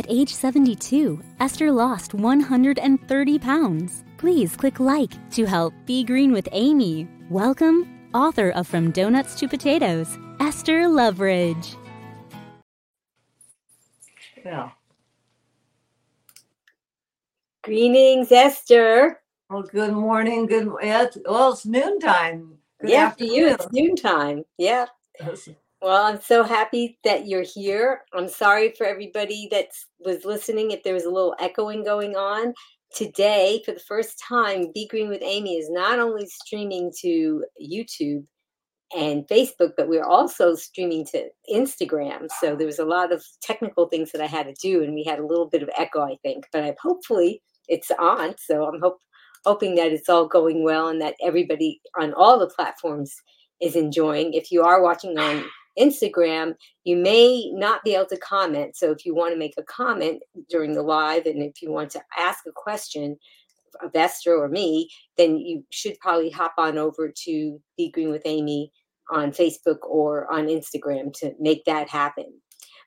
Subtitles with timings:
[0.00, 4.02] At age 72, Esther lost 130 pounds.
[4.16, 7.06] Please click like to help Be Green with Amy.
[7.28, 11.76] Welcome, author of From Donuts to Potatoes, Esther Loveridge.
[14.42, 14.70] Yeah.
[17.62, 19.20] Greetings, Esther.
[19.50, 20.46] Well, good morning.
[20.46, 20.72] Good.
[20.72, 22.54] Well, it's noontime.
[22.80, 23.86] Good yeah, for you, it's afternoon.
[23.88, 24.44] noontime.
[24.56, 24.86] Yeah.
[25.82, 28.02] Well, I'm so happy that you're here.
[28.12, 29.68] I'm sorry for everybody that
[29.98, 32.52] was listening if there was a little echoing going on.
[32.94, 38.26] Today, for the first time, Be Green with Amy is not only streaming to YouTube
[38.94, 42.28] and Facebook, but we're also streaming to Instagram.
[42.40, 45.04] So there was a lot of technical things that I had to do, and we
[45.04, 46.44] had a little bit of echo, I think.
[46.52, 48.34] But I'm hopefully it's on.
[48.36, 48.98] So I'm hope,
[49.46, 53.14] hoping that it's all going well and that everybody on all the platforms
[53.62, 54.34] is enjoying.
[54.34, 55.44] If you are watching on
[55.78, 58.76] Instagram, you may not be able to comment.
[58.76, 61.90] So if you want to make a comment during the live and if you want
[61.90, 63.16] to ask a question
[63.82, 68.22] of Esther or me, then you should probably hop on over to Be Green with
[68.24, 68.72] Amy
[69.10, 72.26] on Facebook or on Instagram to make that happen.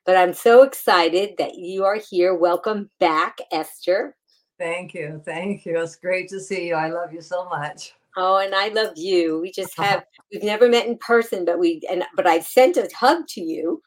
[0.05, 2.35] But I'm so excited that you are here.
[2.35, 4.15] Welcome back, Esther.
[4.59, 5.21] Thank you.
[5.25, 5.79] Thank you.
[5.79, 6.75] It's great to see you.
[6.75, 7.93] I love you so much.
[8.15, 9.39] Oh, and I love you.
[9.41, 12.87] We just have we've never met in person, but we and but I've sent a
[12.95, 13.81] hug to you.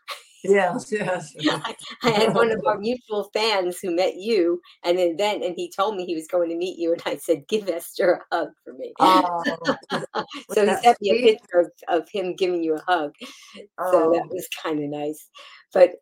[0.48, 1.34] Yes, yes.
[2.02, 5.70] I had one of our mutual fans who met you and an event, and he
[5.70, 8.48] told me he was going to meet you, and I said, "Give Esther a hug
[8.64, 9.42] for me." Oh,
[10.52, 13.12] so he sent me a picture of, of him giving you a hug.
[13.20, 15.28] So Oh, that was kind of nice.
[15.72, 15.92] But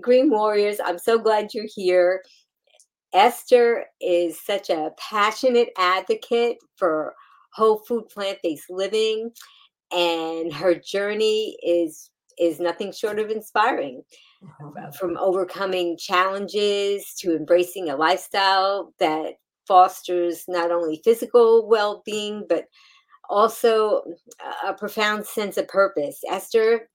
[0.00, 2.22] Green Warriors, I'm so glad you're here.
[3.12, 7.14] Esther is such a passionate advocate for
[7.52, 9.30] whole food plant-based living
[9.92, 14.02] and her journey is is nothing short of inspiring.
[14.60, 19.34] Uh, from overcoming challenges to embracing a lifestyle that
[19.68, 22.64] fosters not only physical well-being but
[23.30, 24.02] also
[24.66, 26.20] a profound sense of purpose.
[26.28, 26.88] Esther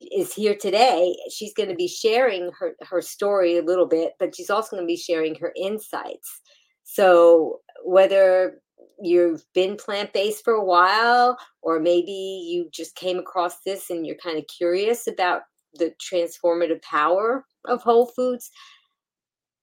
[0.00, 1.14] is here today.
[1.30, 4.82] She's going to be sharing her, her story a little bit but she's also going
[4.82, 6.40] to be sharing her insights.
[6.84, 8.62] So whether
[9.02, 14.16] you've been plant-based for a while or maybe you just came across this and you're
[14.16, 15.42] kind of curious about
[15.74, 18.50] the transformative power of whole foods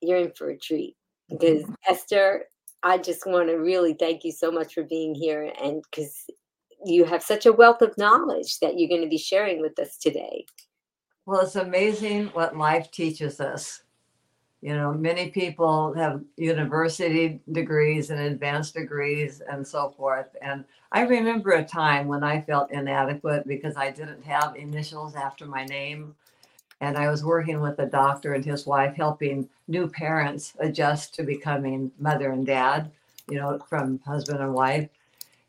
[0.01, 0.95] you're in for a treat.
[1.31, 1.37] Mm-hmm.
[1.37, 2.45] Because esther
[2.83, 6.25] i just want to really thank you so much for being here and because
[6.85, 9.97] you have such a wealth of knowledge that you're going to be sharing with us
[9.97, 10.45] today.
[11.25, 13.81] Well, it's amazing what life teaches us.
[14.61, 20.35] You know, many people have university degrees and advanced degrees and so forth.
[20.41, 25.45] And I remember a time when I felt inadequate because I didn't have initials after
[25.45, 26.15] my name.
[26.81, 31.23] And I was working with a doctor and his wife helping new parents adjust to
[31.23, 32.91] becoming mother and dad,
[33.29, 34.89] you know, from husband and wife.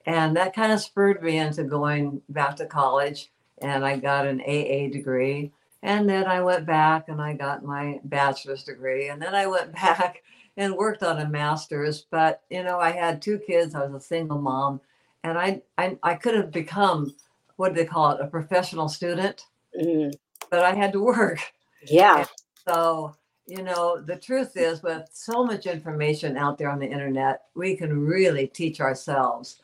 [0.05, 3.31] And that kind of spurred me into going back to college.
[3.59, 5.53] And I got an AA degree.
[5.83, 9.09] And then I went back and I got my bachelor's degree.
[9.09, 10.23] And then I went back
[10.57, 12.07] and worked on a master's.
[12.11, 14.81] But, you know, I had two kids, I was a single mom.
[15.25, 17.15] And I, I, I could have become,
[17.57, 19.47] what do they call it, a professional student,
[19.79, 20.13] Mhm.
[20.51, 21.41] but I had to work.
[21.83, 22.27] yeah
[22.69, 27.43] So, you know, the truth is, with so much information out there on the internet,
[27.55, 29.63] we can really teach ourselves.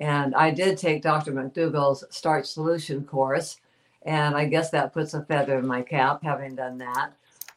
[0.00, 1.32] And I did take Dr.
[1.32, 3.58] McDougall's Starch Solution course,
[4.02, 7.12] and I guess that puts a feather in my cap having done that.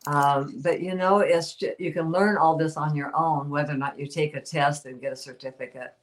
[0.05, 3.73] Um, but you know, it's ju- you can learn all this on your own, whether
[3.73, 5.93] or not you take a test and get a certificate.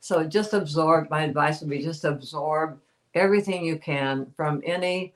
[0.00, 1.08] So just absorb.
[1.08, 2.78] My advice would be just absorb
[3.14, 5.14] everything you can from any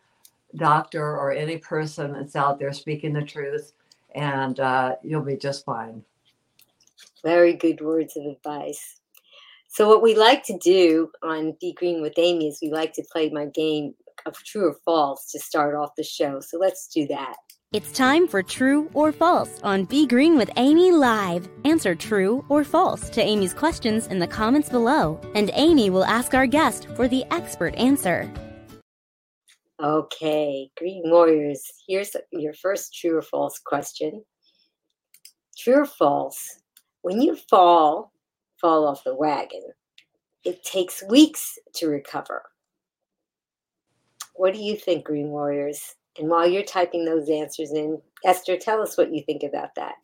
[0.57, 3.73] doctor or any person that's out there speaking the truth,
[4.15, 6.03] and uh, you'll be just fine.
[7.23, 9.01] Very good words of advice.
[9.67, 13.03] So, what we like to do on Be Green with Amy is we like to
[13.13, 13.95] play my game
[14.29, 16.41] of true or false to start off the show.
[16.41, 17.37] So, let's do that.
[17.71, 21.51] It's time for True or False on Be Green with Amy Live.
[21.67, 26.33] Answer true or false to Amy's questions in the comments below, and Amy will ask
[26.33, 28.33] our guest for the expert answer.
[29.83, 34.25] Okay, Green Warriors, here's your first true or false question.
[35.59, 36.63] True or false?
[37.03, 38.13] When you fall,
[38.59, 39.63] fall off the wagon,
[40.43, 42.45] it takes weeks to recover.
[44.39, 45.97] What do you think, Green Warriors?
[46.17, 49.97] And while you're typing those answers in, Esther, tell us what you think about that.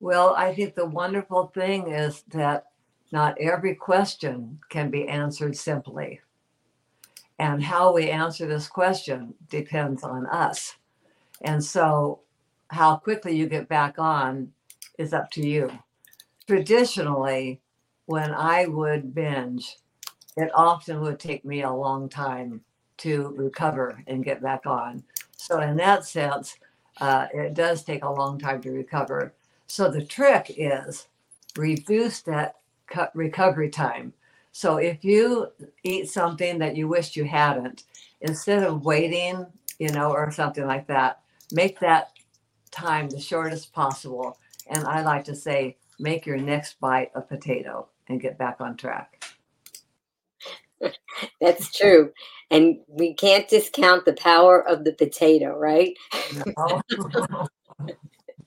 [0.00, 2.68] Well, I think the wonderful thing is that
[3.12, 6.22] not every question can be answered simply.
[7.38, 10.76] And how we answer this question depends on us.
[11.42, 12.20] And so,
[12.68, 14.50] how quickly you get back on
[14.98, 15.70] is up to you.
[16.46, 17.60] Traditionally,
[18.06, 19.76] when I would binge,
[20.38, 22.62] it often would take me a long time
[22.98, 25.02] to recover and get back on.
[25.36, 26.56] So, in that sense,
[27.00, 29.34] uh, it does take a long time to recover.
[29.66, 31.08] So, the trick is
[31.56, 32.56] reduce that
[33.14, 34.12] recovery time.
[34.52, 35.48] So, if you
[35.82, 37.84] eat something that you wished you hadn't,
[38.20, 39.46] instead of waiting,
[39.78, 41.22] you know, or something like that,
[41.52, 42.12] make that
[42.70, 44.38] time the shortest possible.
[44.68, 48.76] And I like to say, make your next bite a potato and get back on
[48.76, 49.24] track.
[51.40, 52.12] That's true.
[52.50, 55.96] And we can't discount the power of the potato, right?
[56.56, 56.82] No.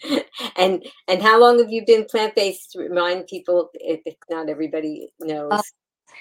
[0.58, 2.76] and and how long have you been plant-based?
[2.78, 5.52] Remind people if, if not everybody knows.
[5.52, 5.62] Uh,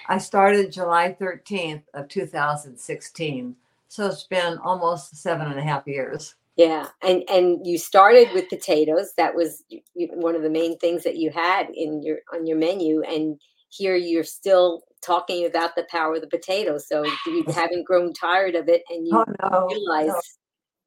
[0.09, 3.57] I started July 13th of 2016.
[3.89, 6.35] So it's been almost seven and a half years.
[6.57, 9.13] Yeah, and and you started with potatoes.
[9.17, 9.65] That was
[9.95, 13.41] one of the main things that you had in your on your menu, and
[13.71, 16.79] here you're still talking about the power of the potato.
[16.79, 20.21] So you haven't grown tired of it, and you oh, no, realize no.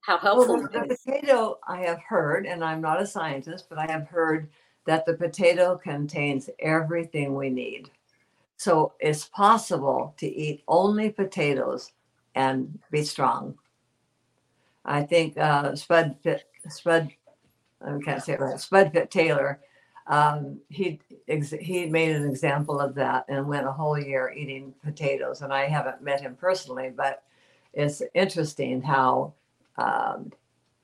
[0.02, 1.60] how helpful well, the potato.
[1.68, 4.50] I have heard, and I'm not a scientist, but I have heard
[4.86, 7.92] that the potato contains everything we need.
[8.56, 11.92] So it's possible to eat only potatoes
[12.34, 13.56] and be strong.
[14.84, 17.10] I think uh, Spud Fit, Spud,
[17.86, 19.60] I can't say it right, Spud Fit Taylor,
[20.07, 24.74] um, he ex- he made an example of that and went a whole year eating
[24.83, 25.42] potatoes.
[25.42, 27.24] And I haven't met him personally, but
[27.74, 29.33] it's interesting how
[29.77, 30.31] um,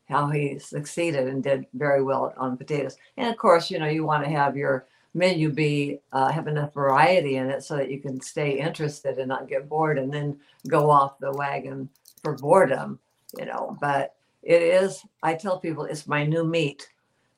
[0.10, 2.98] how he succeeded and did very well on potatoes.
[3.18, 6.74] And of course, you know, you want to have your menu be uh, have enough
[6.74, 10.40] variety in it so that you can stay interested and not get bored and then
[10.68, 11.90] go off the wagon
[12.22, 13.00] for boredom
[13.38, 16.88] you know, but it is, I tell people it's my new meat.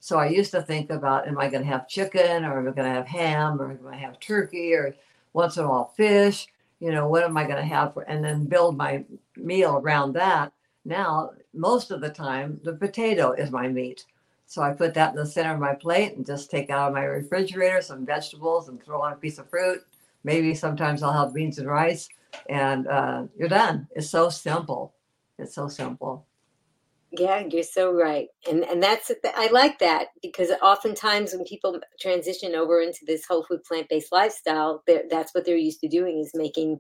[0.06, 2.72] So I used to think about, am I going to have chicken or am I
[2.74, 4.96] going to have ham or am I going to have turkey or
[5.34, 6.46] once in a while fish?
[6.80, 7.96] You know, what am I going to have?
[7.96, 9.04] For, and then build my
[9.36, 10.54] meal around that.
[10.86, 14.06] Now, most of the time, the potato is my meat.
[14.46, 16.94] So I put that in the center of my plate and just take out of
[16.94, 19.84] my refrigerator some vegetables and throw on a piece of fruit.
[20.24, 22.10] Maybe sometimes I'll have beans and rice,
[22.48, 23.88] and uh, you're done.
[23.96, 24.94] It's so simple.
[25.40, 26.28] It's so simple.
[27.18, 28.28] Yeah, you're so right.
[28.50, 33.46] And and that's I like that because oftentimes when people transition over into this whole
[33.46, 36.80] food plant-based lifestyle, that's what they're used to doing is making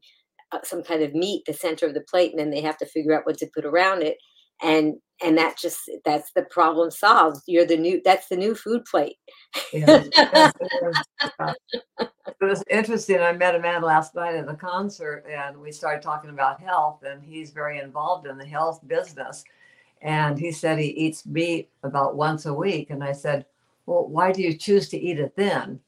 [0.51, 2.85] uh, some kind of meat the center of the plate and then they have to
[2.85, 4.17] figure out what to put around it
[4.61, 8.83] and and that just that's the problem solved you're the new that's the new food
[8.85, 9.15] plate
[9.73, 10.03] yeah,
[11.99, 12.11] it
[12.41, 16.29] was interesting i met a man last night at a concert and we started talking
[16.29, 19.43] about health and he's very involved in the health business
[20.05, 23.45] and he said he eats meat about once a week and i said
[23.85, 25.79] well why do you choose to eat it then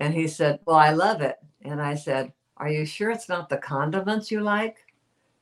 [0.00, 3.48] and he said well i love it and i said are you sure it's not
[3.48, 4.78] the condiments you like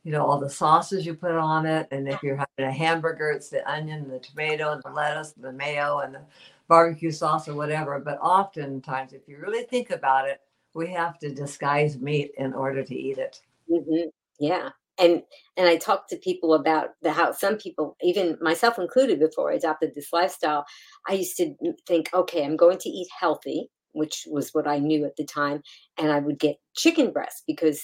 [0.04, 1.88] you know, all the sauces you put on it.
[1.90, 5.44] And if you're having a hamburger, it's the onion, the tomato, and the lettuce, and
[5.44, 6.20] the mayo, and the
[6.68, 7.98] barbecue sauce or whatever.
[7.98, 10.42] But oftentimes, if you really think about it,
[10.74, 13.40] we have to disguise meat in order to eat it.
[13.70, 14.08] Mm-hmm.
[14.38, 14.70] Yeah.
[14.98, 15.22] And
[15.56, 19.56] and I talk to people about the how some people, even myself included, before I
[19.56, 20.64] adopted this lifestyle,
[21.08, 21.54] I used to
[21.86, 25.62] think, okay, I'm going to eat healthy, which was what I knew at the time,
[25.98, 27.82] and I would get chicken breast because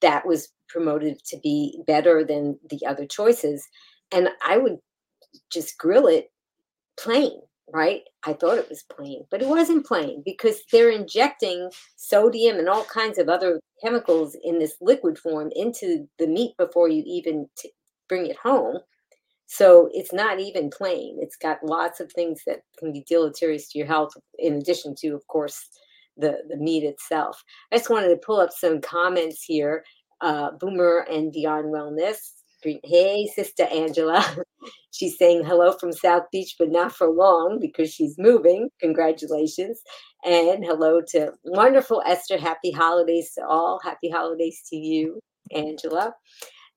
[0.00, 3.66] that was promoted to be better than the other choices.
[4.12, 4.78] And I would
[5.50, 6.30] just grill it
[6.98, 7.32] plain,
[7.72, 8.02] right?
[8.24, 12.84] I thought it was plain, but it wasn't plain because they're injecting sodium and all
[12.84, 17.72] kinds of other chemicals in this liquid form into the meat before you even t-
[18.08, 18.78] bring it home.
[19.46, 21.18] So it's not even plain.
[21.20, 25.08] It's got lots of things that can be deleterious to your health, in addition to,
[25.10, 25.68] of course,
[26.16, 27.42] the, the meat itself.
[27.70, 29.84] I just wanted to pull up some comments here
[30.20, 32.16] uh, Boomer and Beyond Wellness.
[32.62, 34.24] Hey, Sister Angela.
[34.90, 38.70] she's saying hello from South Beach, but not for long because she's moving.
[38.80, 39.80] Congratulations.
[40.24, 42.38] And hello to wonderful Esther.
[42.38, 43.78] Happy holidays to all.
[43.84, 45.20] Happy holidays to you,
[45.54, 46.14] Angela.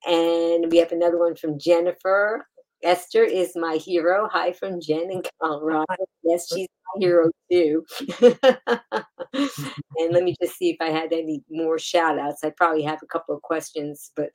[0.05, 2.45] And we have another one from Jennifer.
[2.83, 4.29] Esther is my hero.
[4.31, 5.85] Hi from Jen in Colorado.
[6.23, 7.85] Yes, she's my hero too.
[8.21, 12.43] and let me just see if I had any more shout outs.
[12.43, 14.29] I probably have a couple of questions, but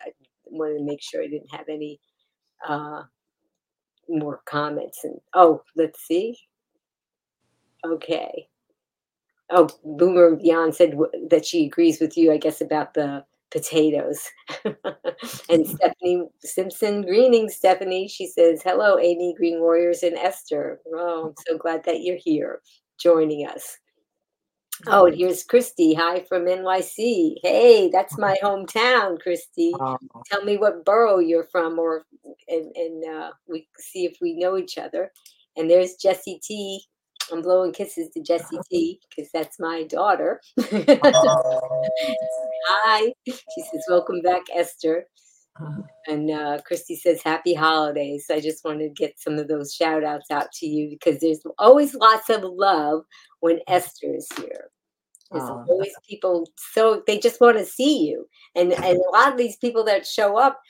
[0.55, 2.01] wanted to make sure I didn't have any
[2.67, 3.03] uh,
[4.09, 5.01] more comments.
[5.05, 6.37] And oh, let's see.
[7.85, 8.49] Okay.
[9.51, 10.97] Oh, Boomer Beyond said
[11.29, 14.29] that she agrees with you, I guess, about the potatoes.
[15.49, 20.81] and Stephanie Simpson Greening, Stephanie, she says, Hello, Amy Green Warriors and Esther.
[20.95, 22.61] Oh, I'm so glad that you're here
[22.99, 23.79] joining us.
[24.87, 25.95] Oh, here's Christy.
[25.95, 27.37] Hi from NYC.
[27.43, 29.73] Hey, that's my hometown, Christy.
[29.81, 29.97] Oh.
[30.27, 32.05] Tell me what borough you're from, or
[32.49, 35.13] and, and uh, we see if we know each other.
[35.57, 36.83] And there's Jessie T.
[37.33, 40.41] I'm blowing kisses to Jessie T because that's my daughter.
[40.59, 41.87] Oh.
[42.67, 43.13] Hi.
[43.27, 45.07] She says, Welcome back, Esther.
[45.61, 45.83] Uh-huh.
[46.09, 48.27] And uh, Christy says, Happy holidays.
[48.31, 51.43] I just wanted to get some of those shout outs out to you because there's
[51.59, 53.05] always lots of love
[53.41, 54.71] when Esther is here.
[55.31, 55.65] There's oh.
[55.69, 58.29] always people so they just want to see you.
[58.55, 60.61] And and a lot of these people that show up,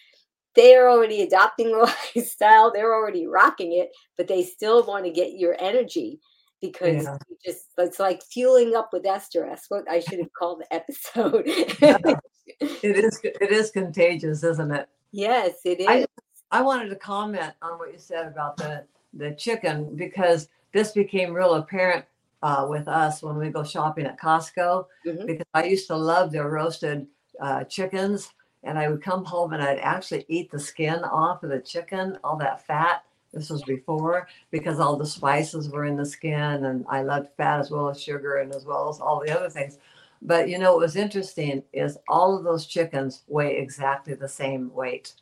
[0.55, 1.79] they're already adopting the
[2.17, 6.21] lifestyle, they're already rocking it, but they still want to get your energy
[6.61, 7.19] because yeah.
[7.45, 9.47] just it's like fueling up with Esther.
[9.49, 12.19] That's what I should have called the episode.
[12.47, 14.89] it is it is contagious, isn't it?
[15.13, 15.87] Yes, it is.
[15.89, 16.07] I,
[16.51, 21.33] I wanted to comment on what you said about the the chicken because this became
[21.33, 22.05] real apparent
[22.43, 25.27] uh, with us when we go shopping at Costco mm-hmm.
[25.27, 27.07] because I used to love their roasted
[27.41, 28.33] uh, chickens
[28.65, 32.19] and I would come home and I'd actually eat the skin off of the chicken,
[32.25, 36.87] all that fat this was before because all the spices were in the skin, and
[36.89, 39.79] I loved fat as well as sugar and as well as all the other things.
[40.25, 44.73] But you know what was interesting is all of those chickens weigh exactly the same
[44.73, 45.13] weight,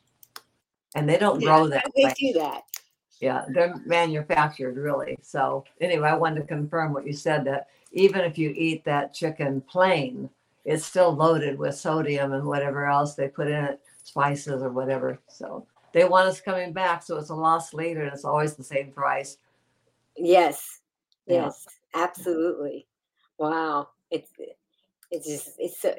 [0.95, 1.91] and they don't yeah, grow that.
[1.95, 2.13] They way.
[2.17, 2.63] do that.
[3.19, 5.17] Yeah, they're manufactured really.
[5.21, 9.13] So anyway, I wanted to confirm what you said that even if you eat that
[9.13, 10.29] chicken plain,
[10.65, 15.19] it's still loaded with sodium and whatever else they put in it, spices or whatever.
[15.27, 18.63] So they want us coming back, so it's a loss later, and it's always the
[18.63, 19.37] same price.
[20.17, 20.79] Yes,
[21.27, 22.03] yes, yeah.
[22.03, 22.87] absolutely.
[23.37, 24.31] Wow, it's
[25.13, 25.93] it's just it's uh,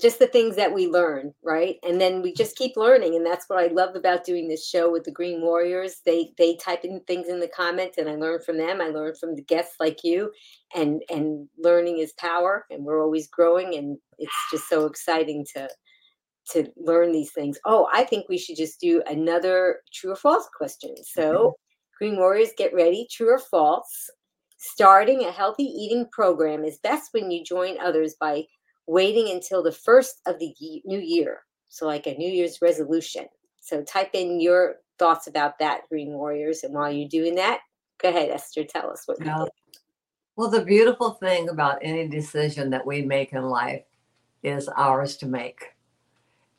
[0.00, 1.76] just the things that we learn, right?
[1.86, 4.90] And then we just keep learning, and that's what I love about doing this show
[4.90, 6.00] with the Green Warriors.
[6.04, 8.80] They they type in things in the comments, and I learn from them.
[8.80, 10.32] I learn from the guests like you,
[10.74, 15.68] and and learning is power, and we're always growing, and it's just so exciting to
[16.52, 17.58] to learn these things.
[17.64, 20.94] Oh, I think we should just do another true or false question.
[21.02, 21.56] So,
[21.98, 23.06] Green Warriors, get ready.
[23.10, 24.10] True or false?
[24.56, 28.44] Starting a healthy eating program is best when you join others by
[28.86, 31.40] waiting until the first of the new year.
[31.68, 33.26] So, like a New Year's resolution.
[33.60, 36.62] So, type in your thoughts about that, Green Warriors.
[36.62, 37.60] And while you're doing that,
[38.00, 39.48] go ahead, Esther, tell us what you well,
[40.36, 43.82] Well, the beautiful thing about any decision that we make in life
[44.42, 45.76] is ours to make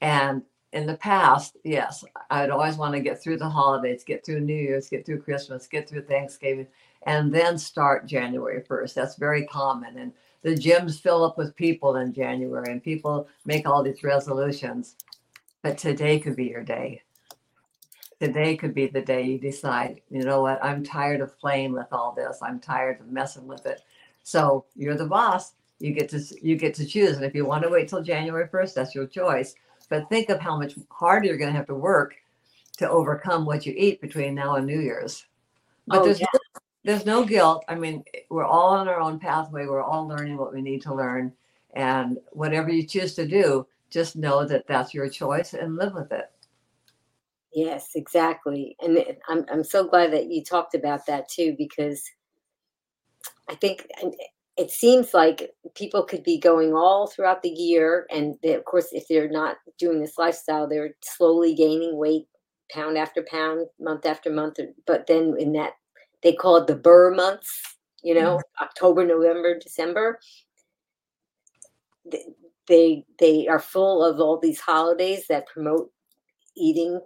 [0.01, 4.41] and in the past, yes, I'd always want to get through the holidays, get through
[4.41, 6.67] New Year's, get through Christmas, get through Thanksgiving,
[7.07, 8.93] and then start January 1st.
[8.93, 9.97] That's very common.
[9.97, 14.95] And the gyms fill up with people in January, and people make all these resolutions.
[15.63, 17.01] But today could be your day.
[18.19, 21.87] Today could be the day you decide, you know what, I'm tired of playing with
[21.91, 22.39] all this.
[22.41, 23.81] I'm tired of messing with it.
[24.23, 25.53] So you're the boss.
[25.79, 27.15] You get to you get to choose.
[27.15, 29.55] And if you want to wait till January 1st, that's your choice
[29.89, 32.15] but think of how much harder you're going to have to work
[32.77, 35.25] to overcome what you eat between now and New Year's.
[35.87, 36.27] But oh, there's, yeah.
[36.87, 37.65] There's no guilt.
[37.67, 39.65] I mean, we're all on our own pathway.
[39.65, 41.33] We're all learning what we need to learn.
[41.73, 46.13] And whatever you choose to do, just know that that's your choice and live with
[46.13, 46.31] it.
[47.53, 48.77] Yes, exactly.
[48.79, 52.09] And I'm, I'm so glad that you talked about that too, because
[53.49, 53.85] I think
[54.55, 58.87] it seems like people could be going all throughout the year and they, of course
[58.93, 62.25] if they're not doing this lifestyle they're slowly gaining weight
[62.71, 65.73] pound after pound month after month but then in that
[66.23, 68.63] they call it the burr months you know mm-hmm.
[68.63, 70.19] october november december
[72.67, 75.91] they they are full of all these holidays that promote
[76.55, 76.99] eating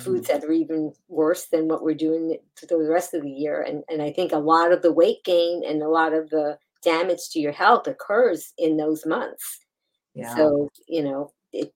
[0.00, 0.40] foods mm-hmm.
[0.40, 3.84] that are even worse than what we're doing for the rest of the year and
[3.88, 7.30] and i think a lot of the weight gain and a lot of the damage
[7.30, 9.60] to your health occurs in those months.
[10.14, 10.34] Yeah.
[10.36, 11.72] So, you know, it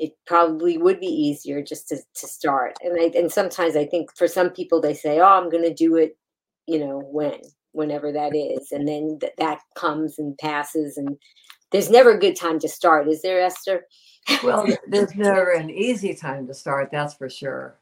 [0.00, 2.76] it probably would be easier just to, to start.
[2.82, 5.96] And I and sometimes I think for some people they say, Oh, I'm gonna do
[5.96, 6.16] it,
[6.66, 7.40] you know, when,
[7.72, 8.72] whenever that is.
[8.72, 11.18] And then th- that comes and passes and
[11.70, 13.86] there's never a good time to start, is there, Esther?
[14.42, 17.76] well, there's never an easy time to start, that's for sure.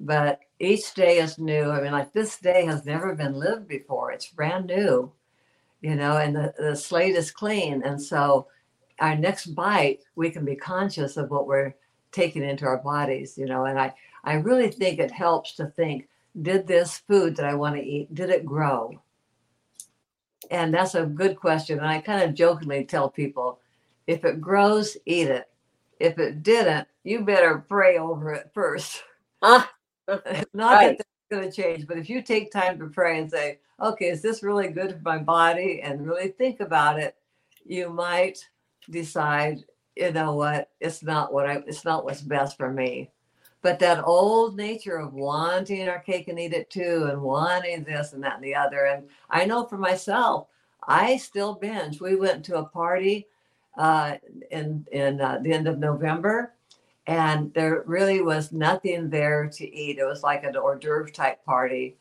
[0.00, 1.70] But each day is new.
[1.70, 4.10] I mean, like this day has never been lived before.
[4.10, 5.12] It's brand new
[5.84, 7.82] you know, and the, the slate is clean.
[7.84, 8.46] And so
[9.00, 11.74] our next bite, we can be conscious of what we're
[12.12, 16.08] taking into our bodies, you know, and I, I really think it helps to think,
[16.42, 19.00] did this food that I want to eat, did it grow?
[20.50, 21.78] And that's a good question.
[21.78, 23.60] And I kind of jokingly tell people,
[24.06, 25.48] If it grows, eat it.
[26.00, 29.02] If it didn't, you better pray over it first.
[30.54, 30.98] Not Right.
[30.98, 34.06] that that's going to change, but if you take time to pray and say, okay,
[34.08, 35.80] is this really good for my body?
[35.82, 37.16] And really think about it,
[37.64, 38.46] you might
[38.90, 39.64] decide,
[39.96, 43.10] you know what, it's not what I, it's not what's best for me.
[43.62, 48.12] But that old nature of wanting our cake and eat it too, and wanting this
[48.12, 48.84] and that and the other.
[48.86, 50.48] And I know for myself,
[50.86, 51.98] I still binge.
[52.00, 53.26] We went to a party
[53.78, 54.16] uh,
[54.50, 56.52] in in uh, the end of November,
[57.06, 59.98] and there really was nothing there to eat.
[59.98, 61.96] It was like an hors d'oeuvre type party.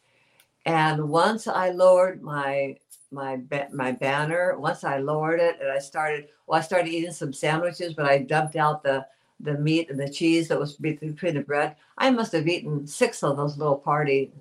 [0.66, 2.78] And once I lowered my
[3.14, 3.40] my
[3.72, 7.94] my banner, once I lowered it, and I started well, I started eating some sandwiches,
[7.94, 9.06] but I dumped out the
[9.40, 11.76] the meat and the cheese that was between the bread.
[11.98, 14.32] I must have eaten six of those little party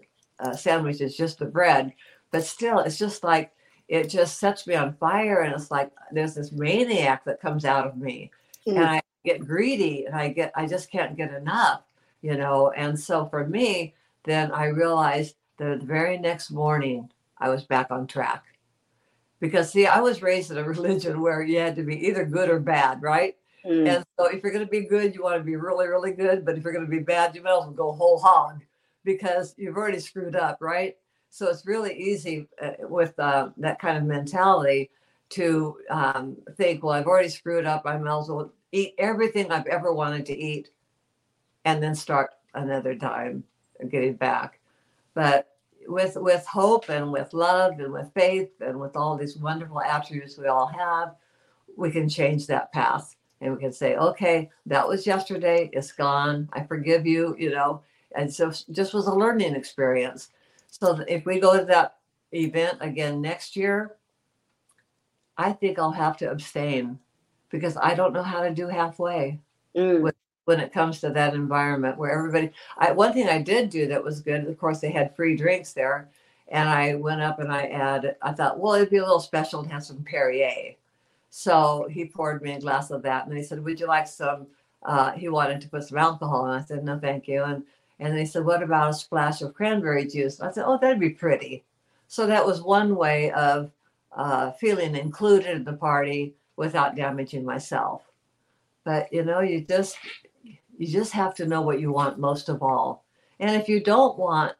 [0.41, 1.93] uh, sandwiches, just the bread.
[2.31, 3.53] But still, it's just like
[3.89, 7.87] it just sets me on fire, and it's like there's this maniac that comes out
[7.87, 8.31] of me
[8.75, 8.89] and Mm.
[8.89, 11.83] I get greedy and I get I just can't get enough,
[12.23, 12.71] you know.
[12.73, 17.91] And so for me, then I realized that the very next morning I was back
[17.91, 18.45] on track.
[19.43, 22.49] Because see, I was raised in a religion where you had to be either good
[22.49, 23.37] or bad, right?
[23.67, 26.13] mm, And so if you're going to be good, you want to be really, really
[26.13, 26.47] good.
[26.47, 28.63] But if you're going to be bad, you might as well go whole hog
[29.05, 30.97] because you've already screwed up, right?
[31.31, 34.91] So it's really easy uh, with uh, that kind of mentality
[35.31, 37.83] to um, think, well, I've already screwed up.
[37.85, 40.69] I might as well eat everything I've ever wanted to eat
[41.65, 43.43] and then start another time
[43.81, 44.61] and getting back.
[45.15, 45.49] But
[45.87, 50.39] with with hope and with love and with faith and with all these wonderful attributes
[50.39, 51.15] we all have,
[51.77, 56.49] we can change that path and we can say, okay, that was yesterday, it's gone.
[56.53, 57.83] I forgive you, you know.
[58.15, 60.31] And so just was a learning experience.
[60.69, 61.97] So if we go to that
[62.33, 63.97] event again next year,
[65.37, 66.99] I think I'll have to abstain
[67.51, 69.41] because I don't know how to do halfway
[69.77, 70.13] mm,
[70.45, 74.03] when it comes to that environment where everybody I one thing I did do that
[74.03, 76.09] was good, of course they had free drinks there.
[76.49, 79.63] And I went up and I added, I thought, well, it'd be a little special
[79.63, 80.75] to have some Perrier.
[81.31, 84.47] So he poured me a glass of that and he said, Would you like some?
[84.83, 86.45] Uh, he wanted to put some alcohol.
[86.45, 87.43] And I said, No, thank you.
[87.45, 87.65] And
[87.99, 90.41] and they said, What about a splash of cranberry juice?
[90.41, 91.65] I said, Oh, that'd be pretty.
[92.09, 93.71] So that was one way of
[94.15, 98.03] uh, feeling included in the party without damaging myself.
[98.85, 99.97] But you know, you just
[100.79, 103.05] you just have to know what you want most of all.
[103.41, 104.55] And if you don't want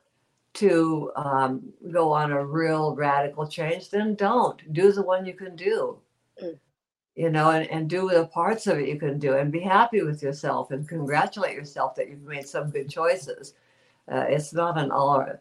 [0.55, 4.73] to um, go on a real radical change, then don't.
[4.73, 5.99] Do the one you can do.
[6.43, 6.59] Mm.
[7.15, 10.03] You know, and, and do the parts of it you can do and be happy
[10.03, 13.55] with yourself and congratulate yourself that you've made some good choices.
[14.11, 15.41] Uh, it's not an all or,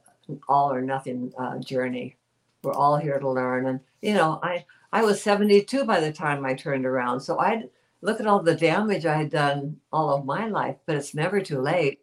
[0.50, 2.18] all or nothing uh, journey.
[2.62, 3.68] We're all here to learn.
[3.68, 7.22] And, you know, I, I was 72 by the time I turned around.
[7.22, 7.64] So I
[8.02, 11.42] look at all the damage I had done all of my life, but it's never
[11.42, 12.00] too late.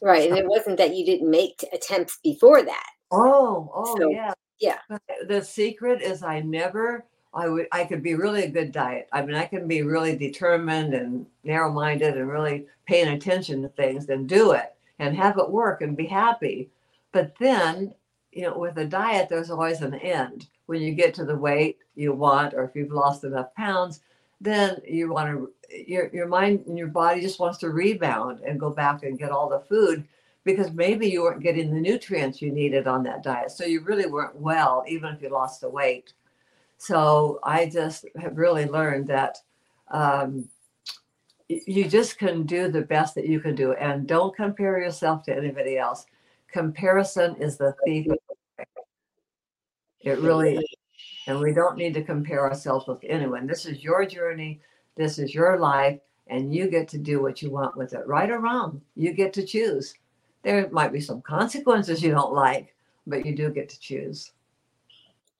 [0.00, 0.28] right.
[0.28, 2.90] And it wasn't that you didn't make attempts before that.
[3.10, 4.32] Oh, oh So, yeah.
[4.60, 4.78] yeah.
[4.88, 9.08] But the secret is I never I would I could be really a good diet.
[9.12, 14.08] I mean I can be really determined and narrow-minded and really paying attention to things
[14.08, 16.70] and do it and have it work and be happy.
[17.12, 17.94] But then,
[18.32, 20.48] you know, with a diet there's always an end.
[20.66, 24.00] When you get to the weight you want or if you've lost enough pounds,
[24.42, 25.52] then you want to
[25.86, 29.30] your your mind and your body just wants to rebound and go back and get
[29.30, 30.04] all the food
[30.44, 33.52] because maybe you weren't getting the nutrients you needed on that diet.
[33.52, 36.12] So you really weren't well, even if you lost the weight.
[36.78, 39.38] So I just have really learned that
[39.88, 40.48] um,
[41.48, 45.36] you just can do the best that you can do and don't compare yourself to
[45.36, 46.06] anybody else.
[46.50, 48.08] Comparison is the thief.
[50.00, 50.60] It really.
[51.26, 53.46] And we don't need to compare ourselves with anyone.
[53.46, 54.60] This is your journey.
[54.96, 55.98] This is your life.
[56.28, 58.80] And you get to do what you want with it, right or wrong.
[58.96, 59.94] You get to choose.
[60.42, 62.74] There might be some consequences you don't like,
[63.06, 64.32] but you do get to choose.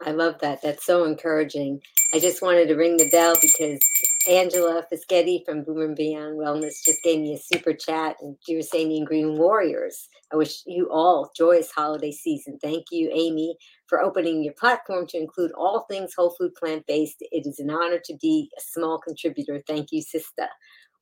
[0.05, 0.63] I love that.
[0.63, 1.81] That's so encouraging.
[2.13, 3.81] I just wanted to ring the bell because
[4.29, 8.71] Angela Fischetti from Boomer Beyond Wellness just gave me a super chat, and she was
[8.71, 10.09] saying Green Warriors.
[10.33, 12.59] I wish you all joyous holiday season.
[12.63, 13.57] Thank you, Amy,
[13.87, 17.17] for opening your platform to include all things whole food plant based.
[17.21, 19.63] It is an honor to be a small contributor.
[19.67, 20.47] Thank you, Sista.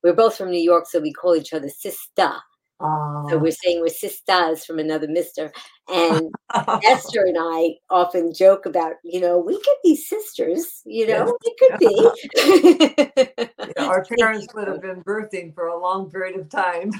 [0.03, 2.39] We're both from New York, so we call each other Sista.
[2.81, 5.51] So Oh, we're saying we're sisters from another mister.
[5.93, 6.31] And
[6.85, 11.57] Esther and I often joke about, you know, we could be sisters, you know, it
[11.59, 13.47] could be.
[13.77, 16.91] Yeah, our parents would have been birthing for a long period of time.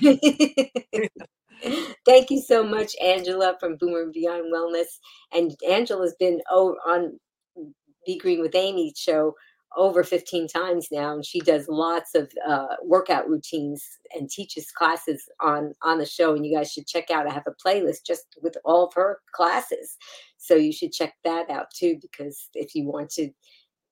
[2.05, 4.99] Thank you so much, Angela from Boomer Beyond Wellness.
[5.31, 7.17] And Angela's been on
[7.57, 7.71] mm,
[8.05, 9.35] Be Green with Amy show
[9.77, 15.29] over 15 times now and she does lots of uh, workout routines and teaches classes
[15.39, 18.25] on on the show and you guys should check out i have a playlist just
[18.41, 19.97] with all of her classes.
[20.37, 23.29] So you should check that out too because if you want to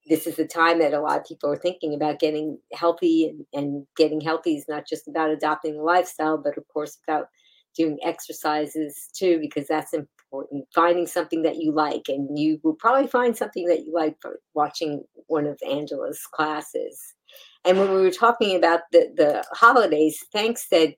[0.07, 3.45] this is the time that a lot of people are thinking about getting healthy and,
[3.53, 7.27] and getting healthy is not just about adopting a lifestyle but of course about
[7.75, 9.93] doing exercises too because that's
[10.31, 14.15] important finding something that you like and you will probably find something that you like
[14.21, 17.15] from watching one of angela's classes.
[17.65, 20.95] And when we were talking about the, the holidays thanks said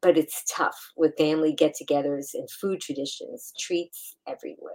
[0.00, 4.72] but it's tough with family get-togethers and food traditions treats everywhere.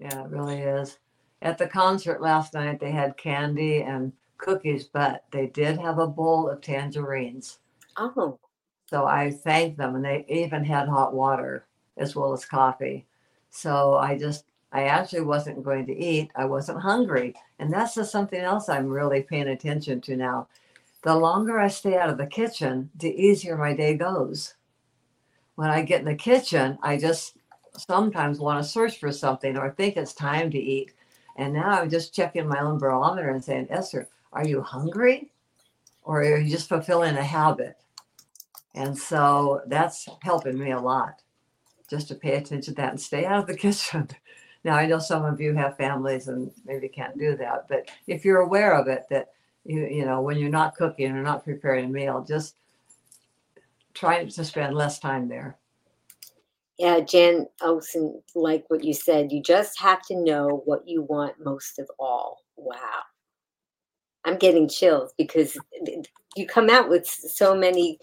[0.00, 0.98] Yeah it really is.
[1.42, 6.08] At the concert last night they had candy and cookies but they did have a
[6.08, 7.60] bowl of tangerines.
[7.96, 8.40] Oh.
[8.86, 11.68] So I thanked them, and they even had hot water
[12.00, 13.06] as well as coffee.
[13.50, 16.30] So I just, I actually wasn't going to eat.
[16.34, 17.34] I wasn't hungry.
[17.58, 20.48] And that's just something else I'm really paying attention to now.
[21.02, 24.54] The longer I stay out of the kitchen, the easier my day goes.
[25.54, 27.36] When I get in the kitchen, I just
[27.76, 30.92] sometimes want to search for something or think it's time to eat.
[31.36, 35.30] And now I'm just checking my own barometer and saying, Esther, are you hungry?
[36.02, 37.76] Or are you just fulfilling a habit?
[38.74, 41.22] And so that's helping me a lot
[41.90, 44.08] just to pay attention to that and stay out of the kitchen.
[44.62, 48.24] Now, I know some of you have families and maybe can't do that, but if
[48.24, 49.30] you're aware of it, that
[49.64, 52.56] you, you know, when you're not cooking or not preparing a meal, just
[53.94, 55.56] try to spend less time there.
[56.78, 61.34] Yeah, Jan Olson, like what you said, you just have to know what you want
[61.38, 62.42] most of all.
[62.56, 63.02] Wow.
[64.24, 65.58] I'm getting chills because
[66.36, 67.98] you come out with so many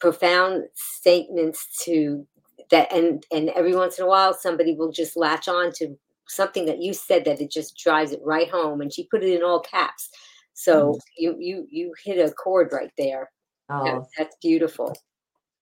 [0.00, 2.26] profound statements to
[2.72, 6.64] that and and every once in a while somebody will just latch on to something
[6.66, 9.42] that you said that it just drives it right home and she put it in
[9.42, 10.10] all caps.
[10.54, 11.00] So mm.
[11.16, 13.30] you you you hit a chord right there.
[13.68, 13.84] Oh.
[13.84, 14.96] that, that's beautiful.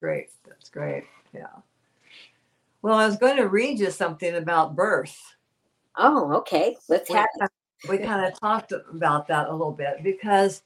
[0.00, 1.60] Great that's great yeah.
[2.82, 5.18] Well i was going to read you something about birth.
[5.96, 7.50] Oh okay let's we have it.
[7.90, 10.62] we kind of talked about that a little bit because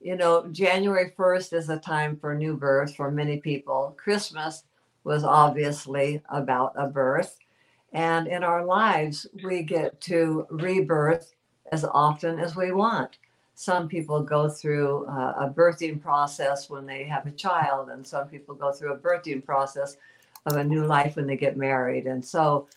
[0.00, 3.96] you know, January 1st is a time for new birth for many people.
[3.98, 4.62] Christmas
[5.08, 7.38] was obviously about a birth.
[7.92, 11.34] And in our lives, we get to rebirth
[11.72, 13.18] as often as we want.
[13.54, 18.28] Some people go through uh, a birthing process when they have a child, and some
[18.28, 19.96] people go through a birthing process
[20.46, 22.06] of a new life when they get married.
[22.06, 22.68] And so,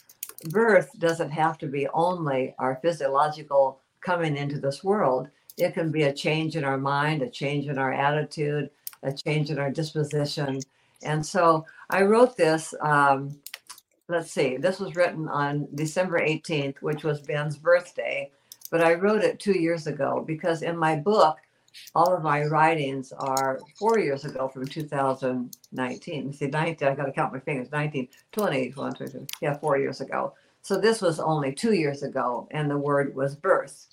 [0.49, 6.03] birth doesn't have to be only our physiological coming into this world it can be
[6.03, 8.69] a change in our mind, a change in our attitude,
[9.03, 10.59] a change in our disposition.
[11.03, 12.73] And so I wrote this.
[12.81, 13.39] Um,
[14.11, 18.29] let's see, this was written on December 18th, which was Ben's birthday,
[18.69, 21.37] but I wrote it two years ago because in my book,
[21.95, 26.33] all of my writings are four years ago from 2019.
[26.33, 29.77] See, 19, I got to count my fingers 19, 20, 1, 2, 3, yeah, four
[29.77, 30.33] years ago.
[30.61, 33.87] So this was only two years ago, and the word was birth.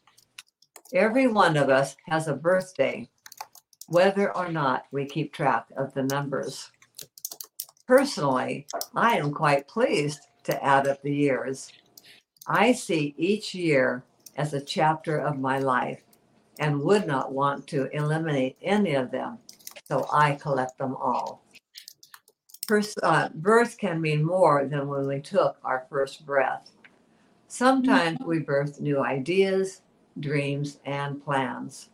[0.92, 3.09] Every one of us has a birthday,
[3.87, 6.71] whether or not we keep track of the numbers.
[7.88, 11.72] Personally, I am quite pleased to add up the years.
[12.46, 14.05] I see each year
[14.37, 16.03] as a chapter of my life
[16.59, 19.38] and would not want to eliminate any of them,
[19.87, 21.42] so I collect them all.
[22.66, 26.70] First, uh, birth can mean more than when we took our first breath.
[27.46, 29.81] Sometimes we birth new ideas,
[30.20, 31.88] dreams, and plans.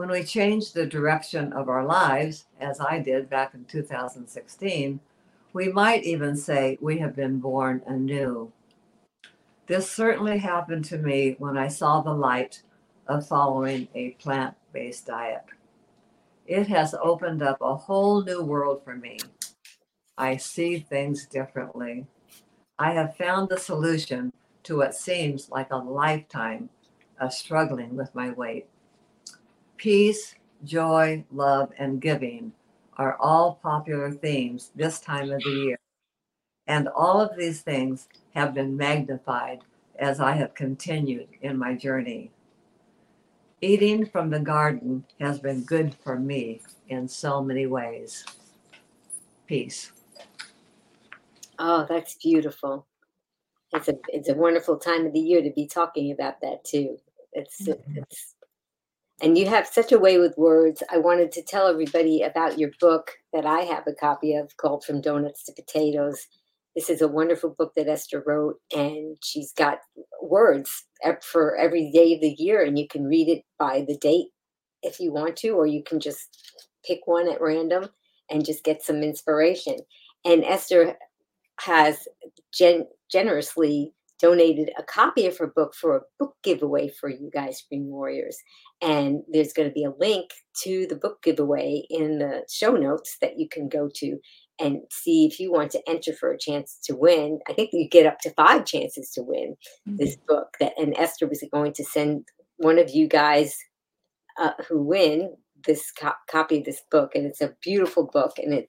[0.00, 4.98] When we change the direction of our lives, as I did back in 2016,
[5.52, 8.50] we might even say we have been born anew.
[9.66, 12.62] This certainly happened to me when I saw the light
[13.08, 15.44] of following a plant based diet.
[16.46, 19.18] It has opened up a whole new world for me.
[20.16, 22.06] I see things differently.
[22.78, 24.32] I have found the solution
[24.62, 26.70] to what seems like a lifetime
[27.20, 28.66] of struggling with my weight.
[29.80, 32.52] Peace, joy, love, and giving
[32.98, 35.78] are all popular themes this time of the year.
[36.66, 39.60] And all of these things have been magnified
[39.98, 42.30] as I have continued in my journey.
[43.62, 48.26] Eating from the garden has been good for me in so many ways.
[49.46, 49.92] Peace.
[51.58, 52.86] Oh, that's beautiful.
[53.72, 56.98] It's a it's a wonderful time of the year to be talking about that too.
[57.32, 58.00] It's mm-hmm.
[58.00, 58.34] it's
[59.22, 60.82] and you have such a way with words.
[60.90, 64.84] I wanted to tell everybody about your book that I have a copy of called
[64.84, 66.26] From Donuts to Potatoes.
[66.74, 69.80] This is a wonderful book that Esther wrote, and she's got
[70.22, 70.84] words
[71.22, 74.28] for every day of the year, and you can read it by the date
[74.82, 76.54] if you want to, or you can just
[76.86, 77.88] pick one at random
[78.30, 79.76] and just get some inspiration.
[80.24, 80.96] And Esther
[81.60, 82.08] has
[82.52, 87.64] gen- generously donated a copy of her book for a book giveaway for you guys,
[87.68, 88.38] Green Warriors.
[88.82, 90.30] And there's going to be a link
[90.62, 94.18] to the book giveaway in the show notes that you can go to
[94.60, 97.40] and see if you want to enter for a chance to win.
[97.48, 99.56] I think you get up to five chances to win
[99.88, 99.96] mm-hmm.
[99.96, 100.56] this book.
[100.60, 102.26] That and Esther was going to send
[102.58, 103.56] one of you guys
[104.38, 105.34] uh, who win
[105.66, 108.68] this co- copy of this book, and it's a beautiful book, and it.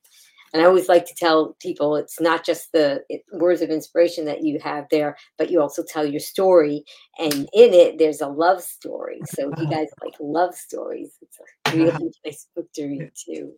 [0.53, 4.43] And I always like to tell people it's not just the words of inspiration that
[4.43, 6.83] you have there, but you also tell your story.
[7.19, 9.21] And in it, there's a love story.
[9.25, 13.53] So if you guys like love stories, it's a really nice book to read too.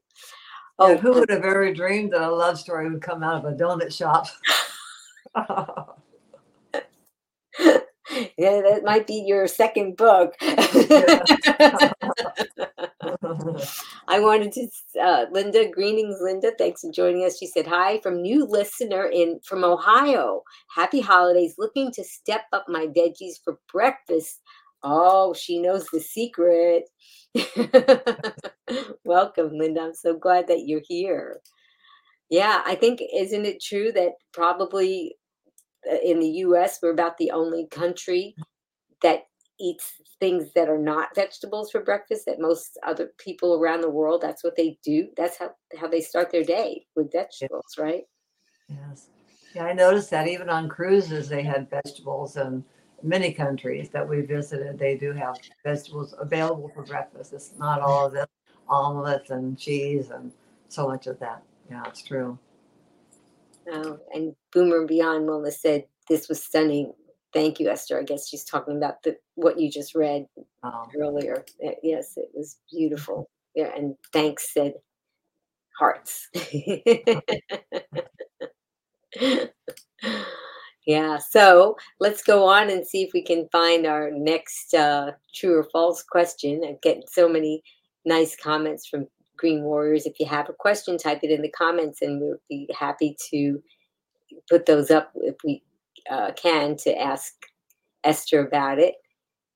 [0.80, 3.52] Oh, yeah, who would have ever dreamed that a love story would come out of
[3.52, 4.28] a donut shop?
[8.38, 10.34] yeah, that might be your second book.
[14.08, 14.68] I wanted to,
[15.02, 16.52] uh, Linda, greetings, Linda.
[16.58, 17.38] Thanks for joining us.
[17.38, 20.44] She said, Hi from new listener in from Ohio.
[20.76, 21.56] Happy holidays.
[21.58, 24.42] Looking to step up my veggies for breakfast.
[24.84, 26.90] Oh, she knows the secret.
[29.06, 29.82] Welcome, Linda.
[29.82, 31.40] I'm so glad that you're here.
[32.30, 35.16] Yeah, I think, isn't it true that probably
[35.92, 38.36] Uh, in the US, we're about the only country
[39.02, 39.28] that
[39.60, 44.22] eats things that are not vegetables for breakfast that most other people around the world
[44.22, 45.10] that's what they do.
[45.16, 48.04] That's how, how they start their day with vegetables right?
[48.68, 49.10] Yes.
[49.54, 52.64] Yeah i noticed that even on cruises they had vegetables and
[53.04, 54.80] many countries that we visited.
[54.80, 57.34] They do have vegetables available for breakfast.
[57.34, 58.30] It's not all of it
[58.70, 60.32] omelets and cheese and
[60.70, 61.44] so much of that.
[61.70, 62.40] Yeah it's true
[63.72, 66.94] oh, and boomer beyond wellness said this was stunning
[67.34, 68.00] Thank you, Esther.
[68.00, 70.28] I guess she's talking about the what you just read
[70.64, 70.86] oh.
[71.00, 71.44] earlier.
[71.82, 73.28] Yes, it was beautiful.
[73.56, 74.74] Yeah, and thanks said
[75.78, 76.30] hearts.
[80.86, 85.58] yeah, so let's go on and see if we can find our next uh, true
[85.58, 86.62] or false question.
[86.64, 87.64] I get so many
[88.06, 90.06] nice comments from Green Warriors.
[90.06, 93.62] If you have a question, type it in the comments, and we'll be happy to
[94.50, 95.64] put those up if we
[96.10, 97.34] uh, can to ask
[98.04, 98.96] Esther about it.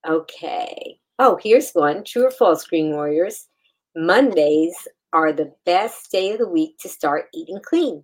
[0.08, 1.00] Okay.
[1.20, 3.48] Oh, here's one true or false, Green Warriors.
[3.96, 8.04] Mondays are the best day of the week to start eating clean.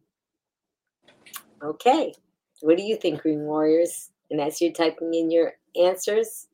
[1.64, 2.14] Okay.
[2.62, 4.10] What do you think, Green Warriors?
[4.32, 6.48] And as you're typing in your answers,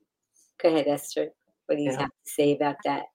[0.61, 1.29] go ahead, Esther.
[1.65, 2.01] What do you yeah.
[2.01, 3.05] have to say about that?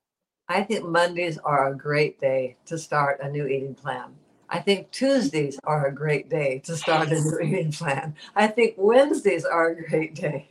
[0.49, 4.15] I think Mondays are a great day to start a new eating plan.
[4.51, 8.15] I think Tuesdays are a great day to start a new eating plan.
[8.37, 10.49] I think Wednesdays are a great day.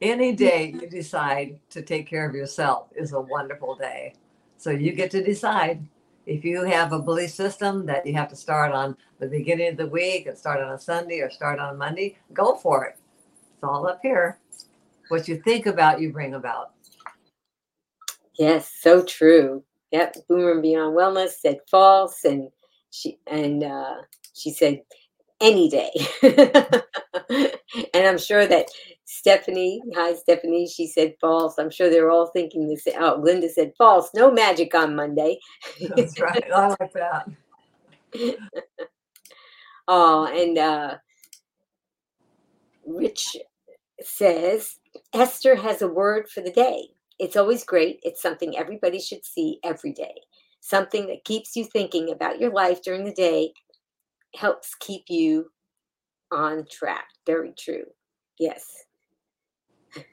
[0.00, 4.14] Any day you decide to take care of yourself is a wonderful day.
[4.58, 5.84] So you get to decide
[6.26, 9.76] if you have a belief system that you have to start on the beginning of
[9.76, 12.96] the week and start on a Sunday or start on a Monday, go for it.
[13.54, 14.38] It's all up here.
[15.08, 16.72] What you think about, you bring about.
[18.38, 19.64] Yes, so true.
[19.92, 22.48] Yep, Boomer and Beyond Wellness said false, and
[22.90, 23.94] she and uh,
[24.34, 24.82] she said
[25.40, 25.90] any day.
[27.92, 28.66] And i'm sure that
[29.04, 31.58] stephanie hi stephanie she said false.
[31.58, 34.10] I'm sure they're all thinking this oh linda said false.
[34.14, 35.38] No magic on monday.
[35.94, 36.44] That's right.
[36.54, 37.28] I like that.
[39.88, 40.96] Oh and uh
[42.84, 43.36] rich
[44.02, 44.78] says
[45.14, 49.58] esther has a word for the day it's always great it's something everybody should see
[49.64, 50.14] every day
[50.60, 53.52] something that keeps you thinking about your life during the day
[54.34, 55.50] helps keep you
[56.30, 57.06] on track.
[57.24, 57.84] Very true.
[58.38, 58.84] Yes.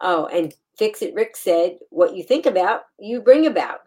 [0.00, 3.80] oh, and Fix It Rick said, What you think about, you bring about.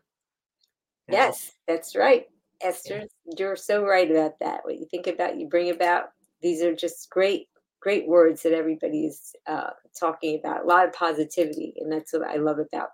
[1.09, 2.25] Yes, that's right.
[2.61, 3.03] Esther,
[3.37, 4.61] you're so right about that.
[4.63, 6.09] What you think about, you bring about.
[6.41, 7.47] These are just great,
[7.79, 10.63] great words that everybody is uh, talking about.
[10.63, 12.89] A lot of positivity, and that's what I love about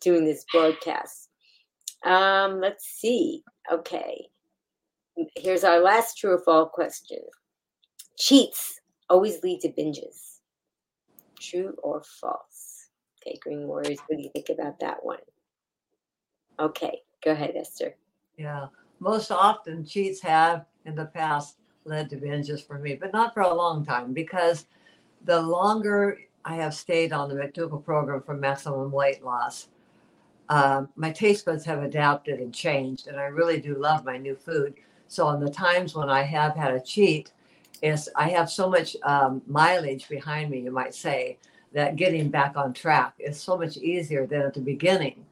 [0.00, 1.28] doing this broadcast.
[2.04, 3.42] Um, let's see.
[3.72, 4.28] Okay.
[5.36, 7.18] Here's our last true or false question.
[8.18, 10.40] Cheats always lead to binges.
[11.38, 12.88] True or false?
[13.22, 15.18] Okay, Green Warriors, what do you think about that one?
[16.58, 17.96] Okay, go ahead, Esther.
[18.36, 18.66] Yeah,
[19.00, 23.42] most often cheats have in the past led to binges for me, but not for
[23.42, 24.66] a long time because
[25.24, 29.68] the longer I have stayed on the McDougall program for maximum weight loss,
[30.48, 34.36] uh, my taste buds have adapted and changed, and I really do love my new
[34.36, 34.74] food.
[35.08, 37.32] So, on the times when I have had a cheat,
[37.82, 41.38] is I have so much um, mileage behind me, you might say,
[41.72, 45.26] that getting back on track is so much easier than at the beginning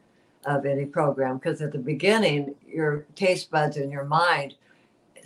[0.45, 1.39] of any program.
[1.39, 4.55] Because at the beginning, your taste buds and your mind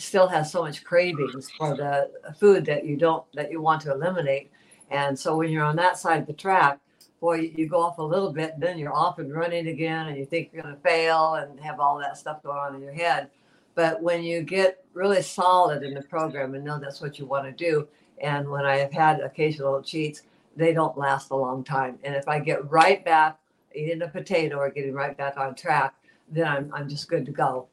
[0.00, 3.92] still has so much cravings for the food that you don't that you want to
[3.92, 4.50] eliminate.
[4.90, 6.78] And so when you're on that side of the track,
[7.20, 10.16] boy, you go off a little bit, and then you're off and running again, and
[10.16, 12.92] you think you're going to fail and have all that stuff going on in your
[12.92, 13.28] head.
[13.74, 17.44] But when you get really solid in the program and know that's what you want
[17.44, 17.86] to do,
[18.20, 20.22] and when I have had occasional cheats,
[20.56, 21.98] they don't last a long time.
[22.02, 23.38] And if I get right back
[23.74, 25.94] eating a potato or getting right back on track,
[26.30, 27.68] then I'm, I'm just good to go.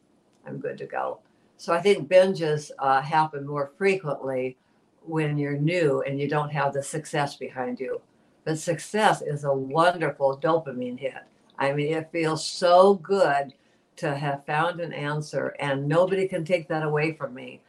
[0.45, 1.19] I'm good to go.
[1.57, 4.57] So I think binges uh, happen more frequently
[5.05, 8.01] when you're new and you don't have the success behind you.
[8.43, 11.23] But success is a wonderful dopamine hit.
[11.57, 13.53] I mean, it feels so good
[13.97, 17.61] to have found an answer, and nobody can take that away from me.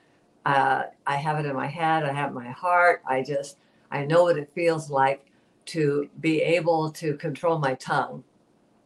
[0.45, 3.03] Uh, I have it in my head, I have my heart.
[3.07, 3.59] I just,
[3.91, 5.25] I know what it feels like
[5.67, 8.23] to be able to control my tongue.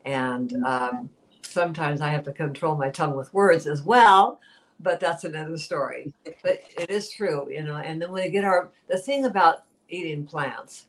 [0.04, 1.10] And um,
[1.42, 4.40] sometimes I have to control my tongue with words as well,
[4.82, 6.12] but that's another story.
[6.42, 7.76] But it is true, you know.
[7.76, 10.86] And then when we get our, the thing about eating plants,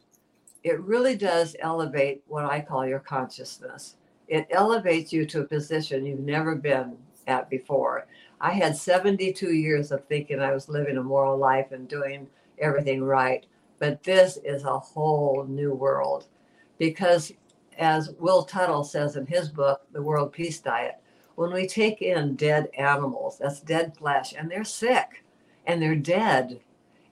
[0.63, 3.95] it really does elevate what I call your consciousness
[4.32, 6.95] it elevates you to a position you've never been
[7.27, 8.08] at before.
[8.39, 12.27] I had 72 years of thinking I was living a moral life and doing
[12.58, 13.45] everything right.
[13.77, 16.27] But this is a whole new world
[16.77, 17.34] because,
[17.77, 20.95] as Will Tuttle says in his book, The World Peace Diet,
[21.36, 25.24] when we take in dead animals, that's dead flesh, and they're sick
[25.65, 26.60] and they're dead,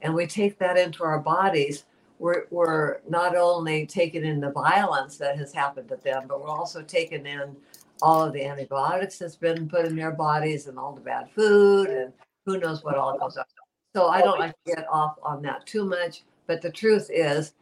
[0.01, 1.85] and we take that into our bodies,
[2.19, 6.49] we're, we're not only taking in the violence that has happened to them, but we're
[6.49, 7.55] also taking in
[8.01, 11.89] all of the antibiotics that's been put in their bodies and all the bad food
[11.89, 12.13] and
[12.45, 13.45] who knows what all goes on.
[13.95, 16.23] So I don't like to get off on that too much.
[16.47, 17.53] But the truth is,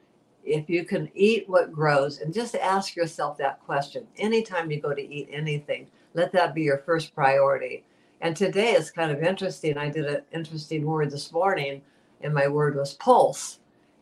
[0.43, 4.93] if you can eat what grows and just ask yourself that question anytime you go
[4.93, 7.83] to eat anything, let that be your first priority.
[8.21, 9.77] And today is kind of interesting.
[9.77, 11.81] I did an interesting word this morning,
[12.21, 13.59] and my word was pulse.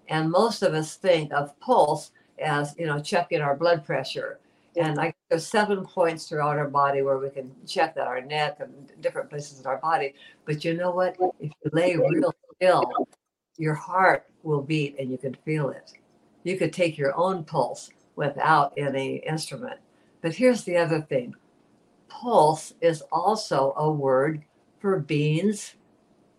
[0.08, 4.40] And most of us think of pulse as, you know, checking our blood pressure.
[4.78, 8.58] And like there's seven points throughout our body where we can check that our neck
[8.60, 10.14] and different places in our body.
[10.46, 11.16] But you know what?
[11.40, 13.08] If you lay real still,
[13.58, 15.94] your heart will beat and you can feel it.
[16.44, 19.80] You could take your own pulse without any instrument.
[20.22, 21.36] But here's the other thing
[22.08, 24.44] pulse is also a word
[24.80, 25.76] for beans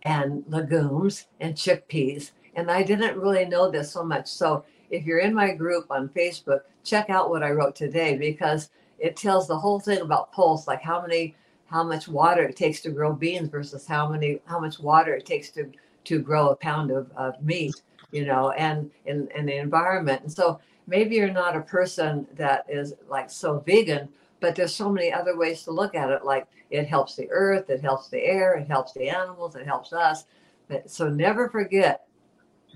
[0.03, 4.27] and legumes and chickpeas and I didn't really know this so much.
[4.27, 8.71] So if you're in my group on Facebook, check out what I wrote today because
[8.99, 12.81] it tells the whole thing about pulse, like how many, how much water it takes
[12.81, 15.71] to grow beans versus how many, how much water it takes to
[16.05, 20.23] to grow a pound of, of meat, you know, and in, in the environment.
[20.23, 24.09] And so maybe you're not a person that is like so vegan,
[24.41, 26.25] but there's so many other ways to look at it.
[26.25, 29.93] Like it helps the earth, it helps the air, it helps the animals, it helps
[29.93, 30.25] us.
[30.69, 32.07] But, so never forget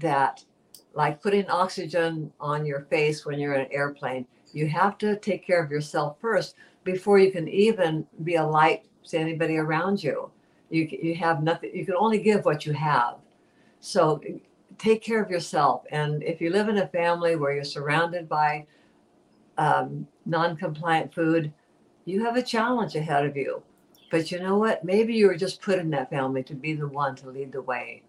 [0.01, 0.45] that
[0.95, 5.47] like putting oxygen on your face when you're in an airplane, you have to take
[5.47, 10.31] care of yourself first before you can even be a light to anybody around you.
[10.71, 13.17] You, you have nothing, you can only give what you have.
[13.81, 14.21] So
[14.79, 15.85] take care of yourself.
[15.91, 18.67] And if you live in a family where you're surrounded by
[19.61, 21.53] um, non compliant food,
[22.07, 23.63] you have a challenge ahead of you.
[24.11, 24.85] But you know what?
[24.85, 27.63] Maybe you were just put in that family to be the one to lead the
[27.63, 28.03] way.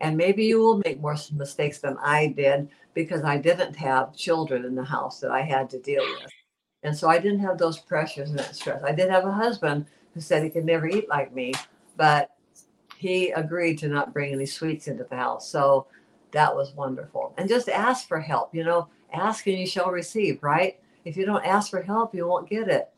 [0.00, 4.64] And maybe you will make more mistakes than I did because I didn't have children
[4.64, 6.30] in the house that I had to deal with.
[6.84, 8.84] And so I didn't have those pressures and that stress.
[8.84, 11.52] I did have a husband who said he could never eat like me,
[11.96, 12.30] but
[12.96, 15.48] he agreed to not bring any sweets into the house.
[15.48, 15.86] So
[16.30, 17.34] that was wonderful.
[17.38, 18.54] And just ask for help.
[18.54, 20.78] You know, ask and you shall receive, right?
[21.08, 22.90] If you don't ask for help, you won't get it.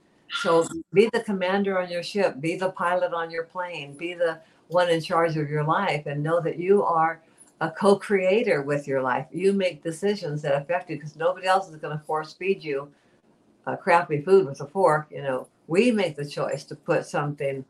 [0.43, 4.41] So be the commander on your ship, be the pilot on your plane, be the
[4.69, 7.21] one in charge of your life and know that you are
[7.61, 9.27] a co-creator with your life.
[9.31, 12.91] You make decisions that affect you because nobody else is going to force feed you
[13.67, 15.09] a crappy food with a fork.
[15.11, 17.65] You know, we make the choice to put something.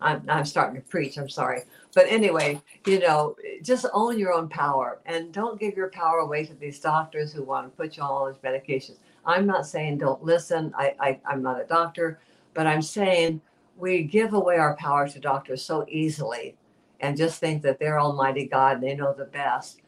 [0.00, 1.18] I'm, I'm starting to preach.
[1.18, 1.62] I'm sorry,
[1.94, 6.46] but anyway, you know, just own your own power and don't give your power away
[6.46, 8.96] to these doctors who want to put you on all these medications.
[9.26, 10.72] I'm not saying don't listen.
[10.76, 12.20] I, I I'm not a doctor,
[12.52, 13.40] but I'm saying
[13.76, 16.56] we give away our power to doctors so easily
[17.00, 19.80] and just think that they're almighty god and they know the best.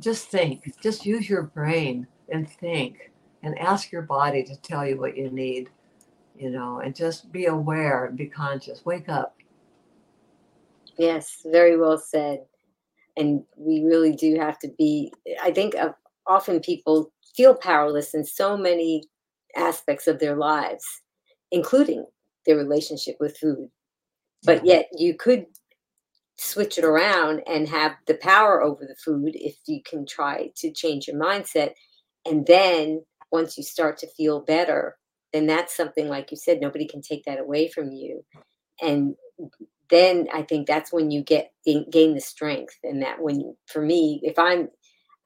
[0.00, 3.12] Just think just use your brain and think
[3.42, 5.70] and ask your body to tell you what you need
[6.36, 8.84] you know and just be aware and be conscious.
[8.84, 9.36] Wake up.
[10.98, 12.40] Yes very well said.
[13.18, 15.12] And we really do have to be
[15.42, 15.92] i think uh,
[16.26, 19.02] often people feel powerless in so many
[19.56, 20.84] aspects of their lives
[21.50, 22.04] including
[22.44, 23.68] their relationship with food.
[24.44, 25.46] But yet you could
[26.36, 30.70] switch it around and have the power over the food if you can try to
[30.70, 31.72] change your mindset.
[32.26, 34.96] And then once you start to feel better
[35.32, 38.24] then that's something like you said nobody can take that away from you.
[38.80, 39.16] And
[39.90, 42.74] then i think that's when you get gain the strength.
[42.84, 44.68] And that when for me if i'm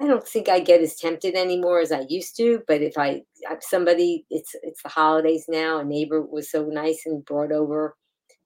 [0.00, 3.20] i don't think i get as tempted anymore as i used to but if i
[3.60, 7.96] somebody it's it's the holidays now a neighbor was so nice and brought over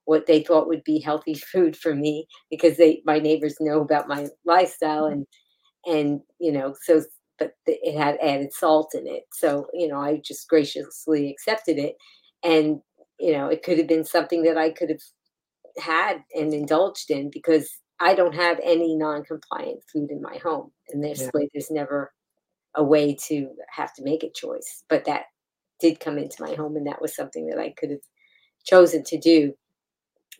[0.05, 4.07] what they thought would be healthy food for me because they my neighbors know about
[4.07, 5.21] my lifestyle mm-hmm.
[5.85, 7.01] and and you know so
[7.37, 9.23] but it had added salt in it.
[9.33, 11.95] So you know i just graciously accepted it
[12.43, 12.79] and
[13.19, 15.01] you know it could have been something that i could have
[15.77, 17.69] had and indulged in because
[17.99, 21.29] i don't have any non-compliant food in my home and there's yeah.
[21.53, 22.11] there's never
[22.75, 25.25] a way to have to make a choice but that
[25.79, 27.99] did come into my home and that was something that i could have
[28.65, 29.53] chosen to do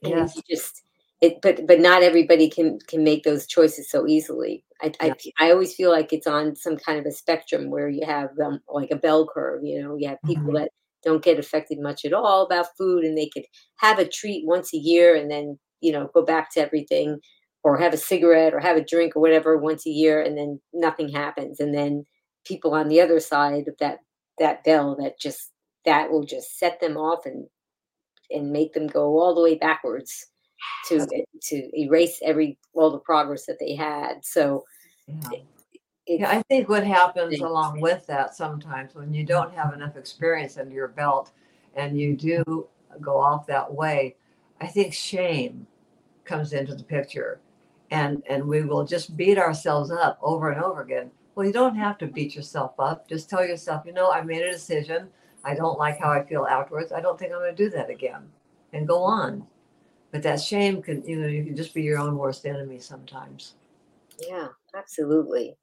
[0.03, 0.81] and just
[1.21, 5.13] it but but not everybody can can make those choices so easily I, yeah.
[5.39, 8.29] I, I always feel like it's on some kind of a spectrum where you have
[8.43, 10.57] um, like a bell curve you know you have people mm-hmm.
[10.57, 10.71] that
[11.03, 13.45] don't get affected much at all about food and they could
[13.77, 17.19] have a treat once a year and then you know go back to everything
[17.65, 20.61] or have a cigarette or have a drink or whatever once a year and then
[20.71, 22.05] nothing happens and then
[22.45, 23.97] people on the other side of that
[24.37, 25.51] that bell that just
[25.83, 27.47] that will just set them off and
[28.29, 30.27] and make them go all the way backwards
[30.87, 31.07] to
[31.41, 34.23] to erase every all the progress that they had.
[34.23, 34.63] So
[35.07, 35.39] yeah.
[36.07, 40.57] yeah I think what happens along with that sometimes when you don't have enough experience
[40.57, 41.31] under your belt
[41.75, 42.67] and you do
[43.01, 44.15] go off that way,
[44.61, 45.67] I think shame
[46.23, 47.39] comes into the picture.
[47.91, 51.11] And and we will just beat ourselves up over and over again.
[51.35, 53.07] Well, you don't have to beat yourself up.
[53.07, 55.09] Just tell yourself, you know, I made a decision.
[55.43, 56.91] I don't like how I feel afterwards.
[56.91, 58.29] I don't think I'm going to do that again
[58.73, 59.45] and go on.
[60.11, 63.55] But that shame can, you know, you can just be your own worst enemy sometimes.
[64.25, 65.57] Yeah, absolutely.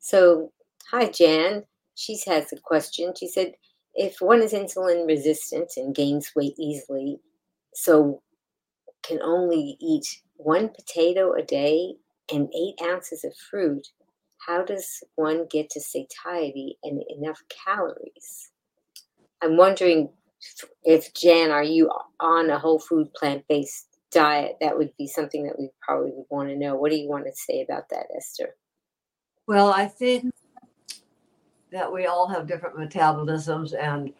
[0.00, 0.52] So,
[0.90, 1.64] hi, Jan.
[1.94, 3.12] She has a question.
[3.14, 3.52] She said,
[3.94, 7.20] if one is insulin resistant and gains weight easily,
[7.74, 8.22] so
[9.02, 10.06] can only eat
[10.42, 11.94] one potato a day
[12.32, 13.86] and eight ounces of fruit,
[14.46, 18.50] how does one get to satiety and enough calories?
[19.42, 20.10] I'm wondering
[20.84, 24.56] if Jan, are you on a whole food plant based diet?
[24.60, 26.74] That would be something that we probably would want to know.
[26.74, 28.56] What do you want to say about that, Esther?
[29.46, 30.32] Well, I think
[31.72, 34.12] that we all have different metabolisms and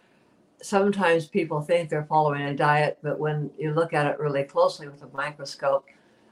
[0.63, 4.89] sometimes people think they're following a diet, but when you look at it really closely
[4.89, 5.87] with a microscope,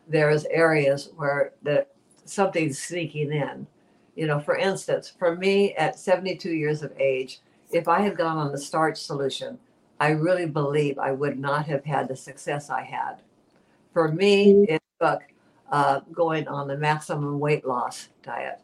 [0.09, 1.87] there's areas where the
[2.25, 3.67] something's sneaking in.
[4.15, 7.41] You know, for instance, for me at 72 years of age,
[7.71, 9.59] if I had gone on the starch solution,
[10.01, 13.23] I really believe I would not have had the success I had.
[13.93, 14.75] For me, mm-hmm.
[14.75, 15.23] it took
[15.71, 18.61] uh, going on the maximum weight loss diet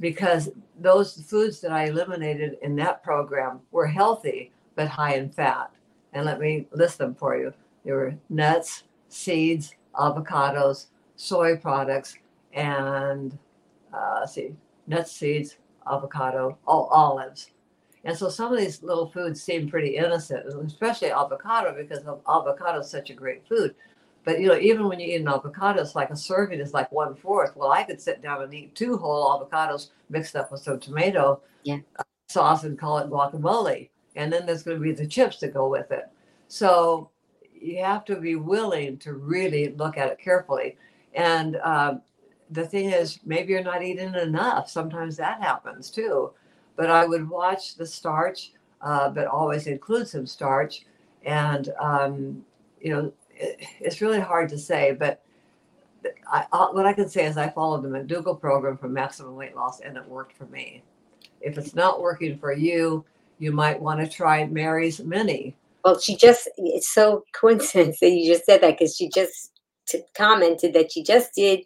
[0.00, 0.50] because
[0.80, 5.70] those foods that I eliminated in that program were healthy but high in fat.
[6.12, 7.52] And let me list them for you.
[7.84, 10.86] There were nuts, seeds, avocados,
[11.16, 12.16] soy products,
[12.52, 13.38] and
[13.92, 14.54] uh, see,
[14.86, 17.50] nuts, seeds, avocado, all olives,
[18.04, 22.90] and so some of these little foods seem pretty innocent, especially avocado, because avocado is
[22.90, 23.74] such a great food.
[24.24, 26.92] But you know, even when you eat an avocado, it's like a serving is like
[26.92, 27.56] one fourth.
[27.56, 31.40] Well, I could sit down and eat two whole avocados mixed up with some tomato
[31.62, 31.78] yeah.
[32.28, 33.88] sauce and call it guacamole.
[34.16, 36.08] And then there's going to be the chips to go with it.
[36.48, 37.10] So
[37.64, 40.76] you have to be willing to really look at it carefully.
[41.14, 42.02] And um,
[42.50, 44.68] the thing is, maybe you're not eating enough.
[44.68, 46.32] Sometimes that happens too
[46.76, 50.84] but I would watch the starch, uh, but always include some starch.
[51.24, 52.44] And, um,
[52.80, 55.22] you know, it, it's really hard to say, but
[56.30, 59.56] I, I, what I can say is I followed the McDougall program for maximum weight
[59.56, 60.82] loss and it worked for me.
[61.40, 63.04] If it's not working for you,
[63.38, 65.56] you might want to try Mary's Mini.
[65.84, 69.52] Well, she just, it's so coincidence that you just said that because she just
[69.86, 71.60] t- commented that she just did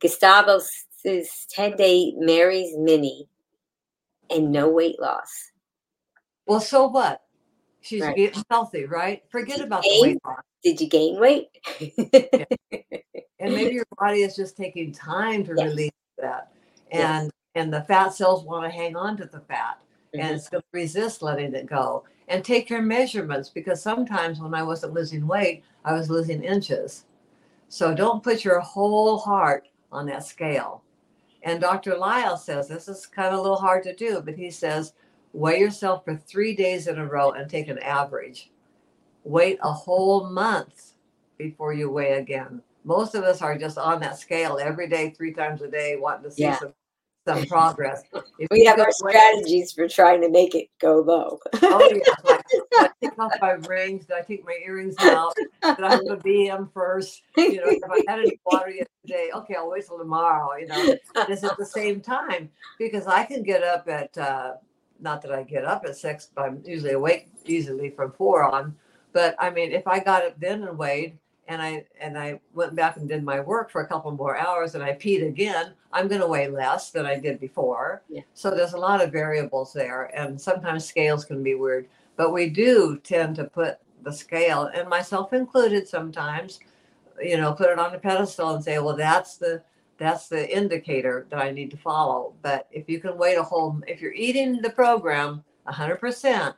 [0.00, 0.70] Gustavo's
[1.04, 3.28] 10 day Mary's Mini
[4.30, 5.50] and no weight loss.
[6.46, 7.22] Well, so what?
[7.80, 8.16] She's right.
[8.16, 9.22] getting healthy, right?
[9.30, 10.42] Forget about gain, the weight loss.
[10.62, 11.48] Did you gain weight?
[11.80, 12.44] yeah.
[13.38, 15.68] And maybe your body is just taking time to yes.
[15.68, 16.52] release that.
[16.90, 17.30] And yes.
[17.54, 19.78] and the fat cells want to hang on to the fat
[20.14, 20.26] mm-hmm.
[20.26, 22.04] and it's going to resist letting it go.
[22.28, 27.04] And take your measurements because sometimes when I wasn't losing weight, I was losing inches.
[27.68, 30.82] So don't put your whole heart on that scale.
[31.42, 31.96] And Dr.
[31.96, 34.94] Lisle says this is kind of a little hard to do, but he says
[35.32, 38.50] weigh yourself for three days in a row and take an average.
[39.24, 40.94] Wait a whole month
[41.38, 42.62] before you weigh again.
[42.84, 46.24] Most of us are just on that scale every day, three times a day, wanting
[46.24, 46.58] to see Yeah.
[46.58, 46.74] some
[47.26, 48.02] some progress.
[48.38, 51.38] If We have our strategies for trying to make it go low.
[51.62, 52.44] Oh yeah, like,
[52.78, 54.06] I take off my rings?
[54.10, 55.34] I take my earrings out?
[55.36, 57.22] Did I have a BM first?
[57.36, 60.56] You know, if I had any water yesterday, okay, I'll wait till tomorrow.
[60.56, 60.94] You know,
[61.26, 64.52] this at the same time because I can get up at uh,
[65.00, 68.76] not that I get up at six, but I'm usually awake easily from four on.
[69.12, 71.18] But I mean, if I got up then and weighed,
[71.48, 74.74] and I and I went back and did my work for a couple more hours,
[74.74, 78.02] and I peed again, I'm going to weigh less than I did before.
[78.08, 78.22] Yeah.
[78.34, 81.88] So there's a lot of variables there, and sometimes scales can be weird.
[82.16, 86.60] But we do tend to put the scale, and myself included, sometimes,
[87.20, 89.62] you know, put it on a pedestal and say, well, that's the
[89.98, 92.34] that's the indicator that I need to follow.
[92.42, 96.54] But if you can wait a whole, if you're eating the program 100%,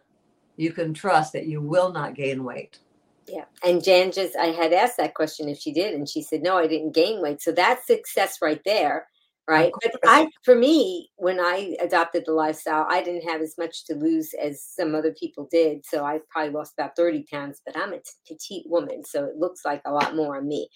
[0.57, 2.80] you can trust that you will not gain weight.
[3.29, 3.45] Yeah.
[3.62, 6.57] And Jan just, I had asked that question if she did, and she said, no,
[6.57, 7.43] I didn't gain weight.
[7.43, 9.09] So that's success right there.
[9.47, 9.72] Right.
[9.83, 9.95] But.
[10.05, 14.35] I, for me, when I adopted the lifestyle, I didn't have as much to lose
[14.35, 15.87] as some other people did.
[15.87, 19.05] So I probably lost about 30 pounds, but I'm a petite woman.
[19.07, 20.68] So it looks like a lot more on me.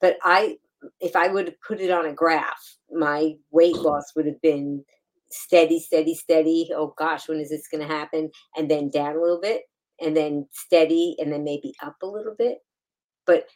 [0.00, 0.56] But I,
[1.00, 4.84] if I would have put it on a graph, my weight loss would have been
[5.30, 6.70] steady, steady, steady.
[6.74, 8.30] Oh gosh, when is this going to happen?
[8.56, 9.62] And then down a little bit
[10.04, 12.60] and then steady and then maybe up a little bit.
[13.26, 13.48] But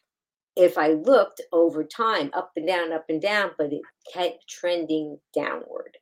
[0.57, 5.21] if I looked over time, up and down, up and down, but it kept trending
[5.35, 5.99] downward.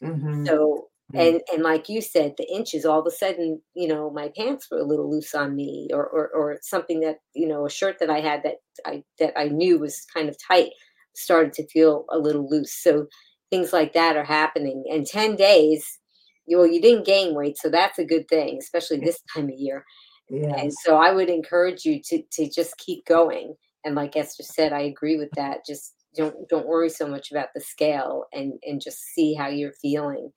[0.00, 0.46] Mhm.
[0.46, 1.34] So Mm.
[1.34, 4.68] and and like you said, the inches all of a sudden, you know, my pants
[4.70, 7.98] were a little loose on me, or or, or something that you know, a shirt
[8.00, 10.70] that I had that I that I knew was kind of tight
[11.14, 12.72] started to feel a little loose.
[12.74, 13.06] So
[13.50, 14.84] things like that are happening.
[14.90, 15.99] And ten days,
[16.48, 19.84] well, you didn't gain weight, so that's a good thing, especially this time of year.
[20.30, 23.54] And so I would encourage you to to just keep going.
[23.84, 25.66] And like Esther said, I agree with that.
[25.66, 29.72] Just don't don't worry so much about the scale and and just see how you're
[29.72, 30.32] feeling.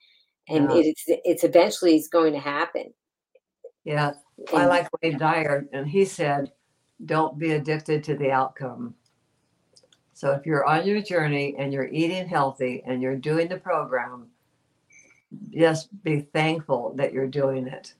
[0.49, 0.77] And Yeah.
[0.77, 2.93] it's it's eventually it's going to happen.
[3.83, 4.13] Yeah.
[4.53, 6.51] I like Wayne Dyer, and he said,
[7.05, 8.95] don't be addicted to the outcome.
[10.13, 14.27] So if you're on your journey and you're eating healthy and you're doing the program,
[15.51, 17.93] just be thankful that you're doing it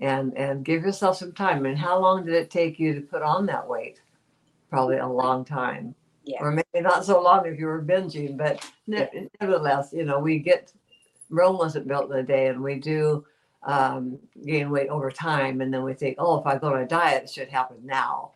[0.00, 1.66] and and give yourself some time.
[1.66, 4.00] And how long did it take you to put on that weight?
[4.70, 5.94] Probably a long time.
[6.24, 6.38] Yeah.
[6.40, 10.38] Or maybe not so long if you were binging, but ne- nevertheless, you know, we
[10.38, 10.72] get
[11.30, 13.24] Rome wasn't built in a day and we do
[13.62, 16.86] um, gain weight over time, and then we think, oh, if I go on a
[16.86, 18.32] diet, it should happen now.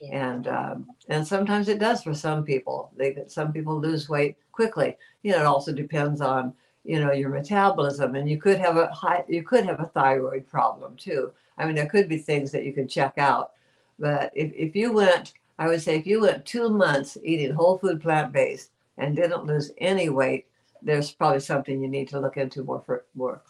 [0.00, 0.30] Yeah.
[0.30, 2.92] And um, and sometimes it does for some people.
[2.96, 4.96] They some people lose weight quickly.
[5.22, 6.54] You know, it also depends on
[6.84, 10.46] you know your metabolism, and you could have a high, you could have a thyroid
[10.46, 11.32] problem too.
[11.56, 13.52] I mean, there could be things that you can check out.
[13.98, 17.78] But if if you went, I would say, if you went two months eating whole
[17.78, 20.46] food plant based and didn't lose any weight,
[20.82, 23.42] there's probably something you need to look into more for more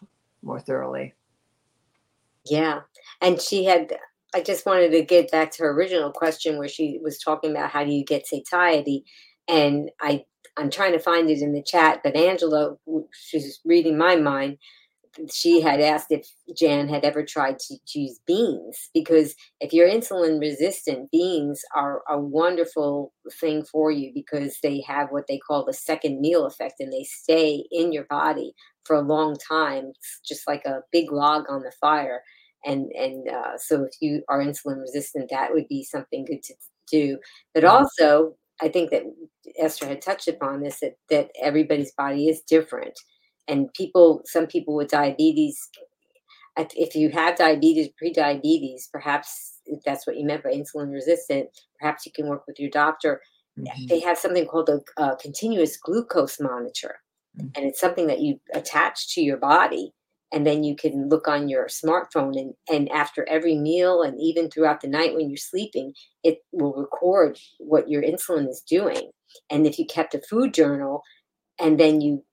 [0.42, 1.14] more thoroughly.
[2.50, 2.80] Yeah.
[3.20, 3.96] And she had,
[4.34, 7.70] I just wanted to get back to her original question where she was talking about
[7.70, 9.04] how do you get satiety.
[9.46, 10.24] And I,
[10.58, 12.76] I'm trying to find it in the chat, but Angela,
[13.12, 14.58] she's reading my mind.
[15.32, 20.40] She had asked if Jan had ever tried to, use beans because if you're insulin
[20.40, 25.72] resistant, beans are a wonderful thing for you because they have what they call the
[25.72, 28.52] second meal effect and they stay in your body
[28.84, 32.22] for a long time, It's just like a big log on the fire
[32.64, 36.54] and and uh, so if you are insulin resistant that would be something good to
[36.90, 37.18] do
[37.54, 37.70] but Mhm.
[37.70, 39.02] also i think that
[39.58, 42.98] esther had touched upon this that, that everybody's body is different
[43.46, 45.68] and people some people with diabetes
[46.58, 51.48] if- if you have diabetes pre-diabetes perhaps if that's what you meant by insulin resistant
[51.78, 53.20] perhaps you can work with your doctor
[53.58, 53.88] Mhm.
[53.88, 57.00] they have something called a, uh continuous glucose monitor
[57.38, 57.50] Mm.
[57.56, 59.92] and it's something that you attach to your body
[60.32, 64.50] and then you can look on your smartphone and, and after every meal and even
[64.50, 69.10] throughout the night when you're sleeping it will record what your insulin is doing.
[69.50, 71.02] And if you kept a food journal
[71.58, 72.24] and then you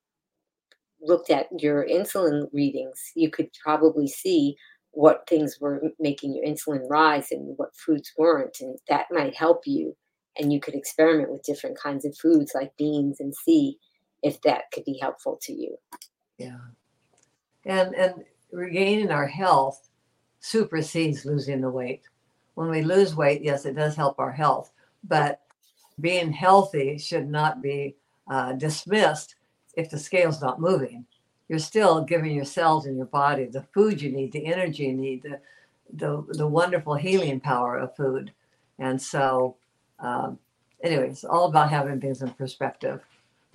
[1.02, 4.56] looked at your insulin readings you could probably see
[4.91, 9.62] what things were making your insulin rise and what foods weren't and that might help
[9.66, 9.96] you.
[10.38, 13.78] And you could experiment with different kinds of foods like beans and see
[14.22, 15.78] if that could be helpful to you.
[16.38, 16.58] Yeah.
[17.66, 19.89] And and regaining our health
[20.39, 22.03] supersedes losing the weight.
[22.53, 24.72] When we lose weight, yes, it does help our health,
[25.03, 25.41] but
[25.99, 27.95] being healthy should not be
[28.30, 29.36] uh, dismissed
[29.76, 31.05] if the scale's not moving.
[31.49, 34.93] You're still giving your cells in your body the food you need, the energy you
[34.93, 35.39] need, the
[35.93, 38.32] the, the wonderful healing power of food.
[38.80, 39.55] And so,
[39.99, 40.39] um,
[40.84, 43.01] anyway, it's all about having things in perspective.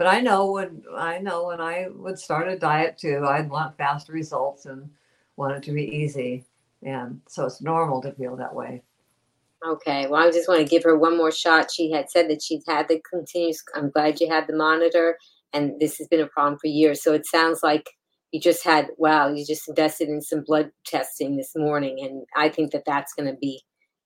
[0.00, 3.76] But I know when I know when I would start a diet too, I'd want
[3.76, 4.88] fast results and
[5.36, 6.46] want it to be easy.
[6.82, 8.80] And so it's normal to feel that way.
[9.68, 10.06] Okay.
[10.06, 11.70] Well, I just want to give her one more shot.
[11.70, 13.62] She had said that she's had the continuous.
[13.74, 15.18] I'm glad you had the monitor,
[15.52, 17.02] and this has been a problem for years.
[17.02, 17.90] So it sounds like
[18.32, 19.28] you just had wow.
[19.28, 23.30] You just invested in some blood testing this morning, and I think that that's going
[23.30, 23.60] to be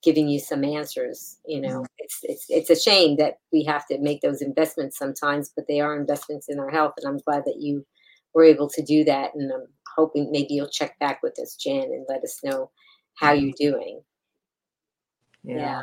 [0.04, 1.38] giving you some answers.
[1.46, 1.94] You know, mm-hmm.
[1.98, 5.80] it's it's it's a shame that we have to make those investments sometimes, but they
[5.80, 7.84] are investments in our health, and I'm glad that you
[8.34, 9.34] were able to do that.
[9.34, 12.70] And I'm hoping maybe you'll check back with us, Jan, and let us know
[13.14, 13.46] how mm-hmm.
[13.46, 14.00] you're doing.
[15.42, 15.56] Yeah.
[15.56, 15.82] yeah.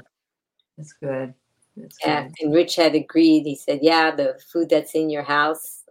[0.78, 1.34] That's good.
[1.78, 2.24] That's yeah.
[2.24, 2.34] Good.
[2.42, 3.44] And Rich had agreed.
[3.44, 5.84] He said, Yeah, the food that's in your house,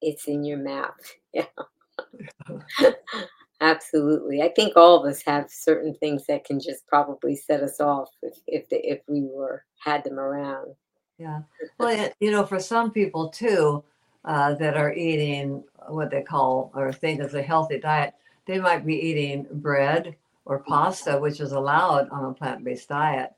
[0.00, 0.94] it's in your mouth.
[1.34, 1.44] Yeah.
[3.68, 4.40] Absolutely.
[4.40, 8.08] I think all of us have certain things that can just probably set us off
[8.22, 10.74] if if, the, if we were had them around.
[11.18, 11.40] Yeah.
[11.78, 13.82] Well, you know, for some people too,
[14.24, 18.14] uh, that are eating what they call or think is a healthy diet,
[18.46, 20.16] they might be eating bread
[20.46, 23.32] or pasta, which is allowed on a plant based diet,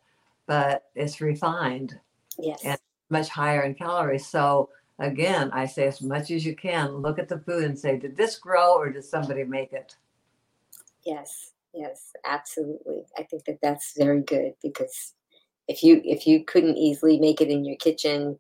[0.47, 1.99] but it's refined
[2.39, 2.61] yes.
[2.65, 2.79] and
[3.09, 4.27] much higher in calories.
[4.27, 4.69] So,
[5.01, 8.17] again, I say as much as you can, look at the food and say, did
[8.17, 9.97] this grow or did somebody make it?
[11.11, 13.03] Yes, yes, absolutely.
[13.19, 15.15] I think that that's very good because
[15.67, 18.39] if you if you couldn't easily make it in your kitchen,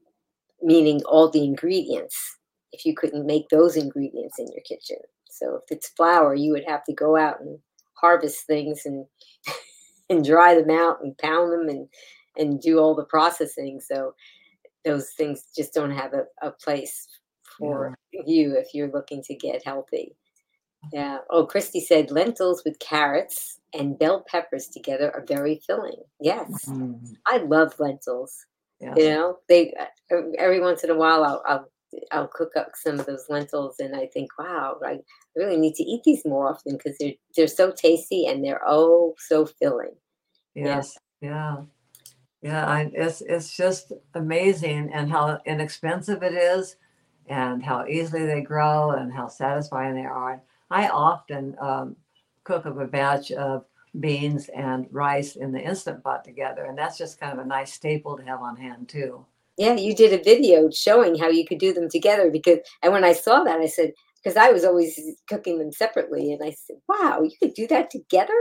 [0.63, 2.39] meaning all the ingredients,
[2.71, 4.99] if you couldn't make those ingredients in your kitchen.
[5.29, 7.59] So if it's flour, you would have to go out and
[7.95, 9.05] harvest things and
[10.11, 11.89] and dry them out and pound them and
[12.37, 13.81] and do all the processing.
[13.81, 14.15] So
[14.85, 17.09] those things just don't have a, a place
[17.59, 18.23] for yeah.
[18.27, 20.15] you if you're looking to get healthy.
[20.93, 21.19] Yeah.
[21.31, 26.03] Oh, Christy said lentils with carrots and bell peppers together are very filling.
[26.21, 26.99] Yes, mm.
[27.27, 28.47] I love lentils.
[28.81, 28.95] Yeah.
[28.97, 31.71] You know, they uh, every once in a while I'll, I'll
[32.13, 35.01] I'll cook up some of those lentils, and I think, wow, I
[35.37, 39.15] really need to eat these more often because they're they're so tasty and they're oh
[39.19, 39.95] so filling.
[40.55, 41.57] Yes, yeah,
[42.43, 42.67] yeah.
[42.67, 46.77] I, it's it's just amazing and how inexpensive it is,
[47.29, 50.43] and how easily they grow and how satisfying they are.
[50.71, 51.97] I often um,
[52.45, 53.65] cook up a batch of
[53.99, 57.73] beans and rice in the instant pot together, and that's just kind of a nice
[57.73, 59.25] staple to have on hand too.
[59.57, 63.05] Yeah, you did a video showing how you could do them together because, and when
[63.05, 63.93] I saw that, I said,
[64.23, 64.99] because I was always
[65.29, 68.35] cooking them separately, and I said, "Wow, you could do that together?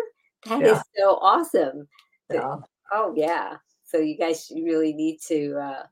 [0.46, 0.74] That yeah.
[0.74, 1.88] is so awesome!"
[2.32, 2.58] Yeah.
[2.92, 3.56] Oh yeah.
[3.86, 5.84] So you guys really need to uh,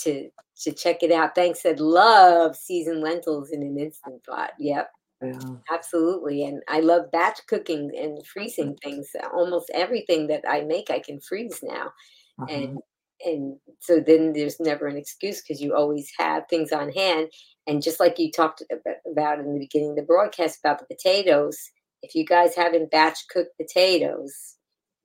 [0.00, 0.30] to
[0.62, 1.34] to check it out.
[1.34, 1.62] Thanks.
[1.62, 4.52] Said love seasoned lentils in an instant pot.
[4.58, 4.90] Yep.
[5.22, 5.38] Yeah.
[5.72, 6.44] Absolutely.
[6.44, 9.08] And I love batch cooking and freezing things.
[9.32, 11.92] Almost everything that I make, I can freeze now.
[12.38, 12.46] Uh-huh.
[12.54, 12.78] And
[13.24, 17.28] and so then there's never an excuse because you always have things on hand
[17.66, 18.62] and just like you talked
[19.10, 21.56] about in the beginning of the broadcast about the potatoes
[22.02, 24.56] if you guys haven't batch cooked potatoes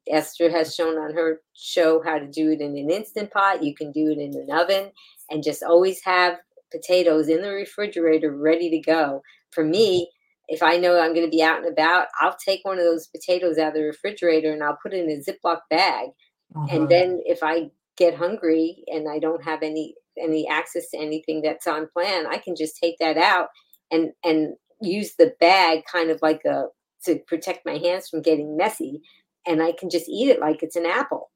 [0.10, 3.74] esther has shown on her show how to do it in an instant pot you
[3.74, 4.92] can do it in an oven
[5.30, 6.38] and just always have
[6.70, 9.22] potatoes in the refrigerator ready to go
[9.52, 10.10] for me
[10.48, 13.08] if i know i'm going to be out and about i'll take one of those
[13.08, 16.10] potatoes out of the refrigerator and i'll put it in a ziploc bag
[16.56, 16.68] uh-huh.
[16.70, 17.70] and then if i
[18.02, 22.38] get hungry and I don't have any any access to anything that's on plan, I
[22.38, 23.50] can just take that out
[23.92, 26.66] and and use the bag kind of like a
[27.06, 29.02] to protect my hands from getting messy
[29.48, 31.30] and I can just eat it like it's an apple.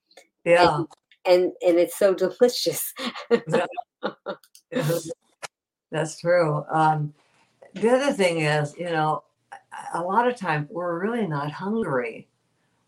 [0.43, 0.78] Yeah.
[0.78, 0.88] And
[1.28, 2.93] and, and it's so delicious.
[4.72, 5.09] yes.
[5.91, 6.66] That's true.
[6.74, 7.13] Um,
[7.76, 9.23] the other thing is, you know,
[9.93, 12.28] a lot of times we're really not hungry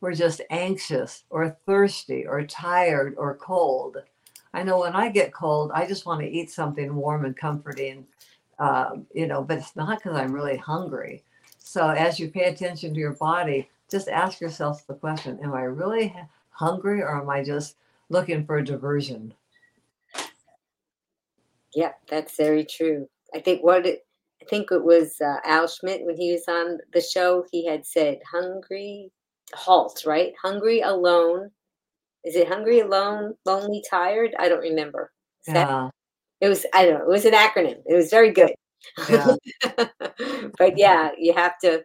[0.01, 3.97] we're just anxious or thirsty or tired or cold.
[4.53, 8.05] I know when I get cold, I just want to eat something warm and comforting,
[8.59, 11.23] uh, you know, but it's not because I'm really hungry.
[11.57, 15.63] So as you pay attention to your body, just ask yourself the question Am I
[15.63, 16.15] really
[16.51, 17.75] hungry or am I just
[18.09, 19.33] looking for a diversion?
[21.73, 23.09] Yeah, that's very true.
[23.33, 24.06] I think what it,
[24.49, 27.45] think it was uh, Al Schmidt when he was on the show.
[27.51, 29.11] He had said, "Hungry
[29.53, 30.33] halt, right?
[30.41, 31.51] Hungry alone.
[32.23, 34.35] Is it hungry alone, lonely, tired?
[34.39, 35.11] I don't remember.
[35.47, 35.89] yeah.
[36.41, 37.77] it was, I don't know, it was an acronym.
[37.85, 38.51] It was very good.
[39.09, 39.35] Yeah.
[40.57, 41.83] but yeah, you have to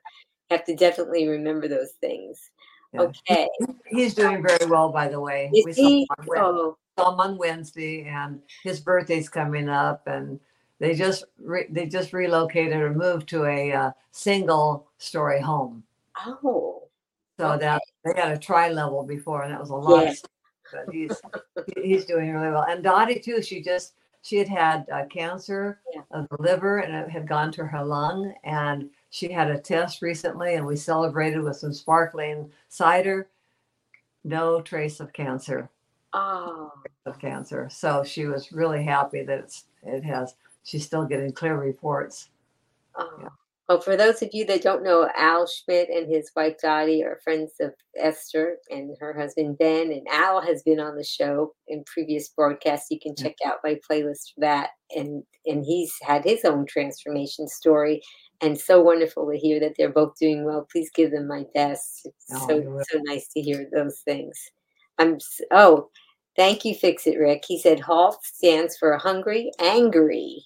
[0.50, 2.50] have to definitely remember those things.
[2.92, 3.02] Yeah.
[3.02, 3.48] Okay.
[3.86, 5.50] He's doing very well, by the way.
[5.54, 6.06] Is he?
[6.36, 10.38] Oh, saw him on Wednesday, and his birthday's coming up, and
[10.82, 15.84] they just re- they just relocated or moved to a uh, single story home.
[16.26, 16.88] Oh,
[17.38, 17.58] So Okay.
[17.60, 20.06] that they had a tri level before, and that was a lot.
[20.06, 20.14] Yeah.
[20.72, 21.20] But he's
[21.76, 22.66] he's doing really well.
[22.68, 23.40] And Dottie too.
[23.42, 26.02] She just she had had uh, cancer Yeah.
[26.10, 30.02] of the liver, and it had gone to her lung, and she had a test
[30.02, 33.28] recently, and we celebrated with some sparkling cider.
[34.24, 35.70] No trace of cancer
[36.12, 36.72] oh,
[37.06, 37.68] of cancer.
[37.70, 40.34] So she was really happy that it's it has.
[40.64, 42.28] She's still getting clear reports.
[42.94, 43.18] Um, oh.
[43.22, 43.28] Yeah.
[43.68, 47.20] Well, for those of you that don't know, Al Schmidt and his wife Dottie are
[47.24, 49.92] friends of Esther and her husband Ben.
[49.92, 52.90] And Al has been on the show in previous broadcasts.
[52.90, 54.70] You can check out my playlist for that.
[54.94, 58.02] And and he's had his own transformation story.
[58.42, 60.66] And so wonderful to hear that they're both doing well.
[60.70, 62.02] Please give them my best.
[62.04, 64.50] It's Oh, so so nice to hear those things.
[64.98, 65.18] I'm
[65.52, 65.88] oh,
[66.36, 67.44] thank you, Fix It Rick.
[67.46, 70.44] He said HALT stands for hungry, angry,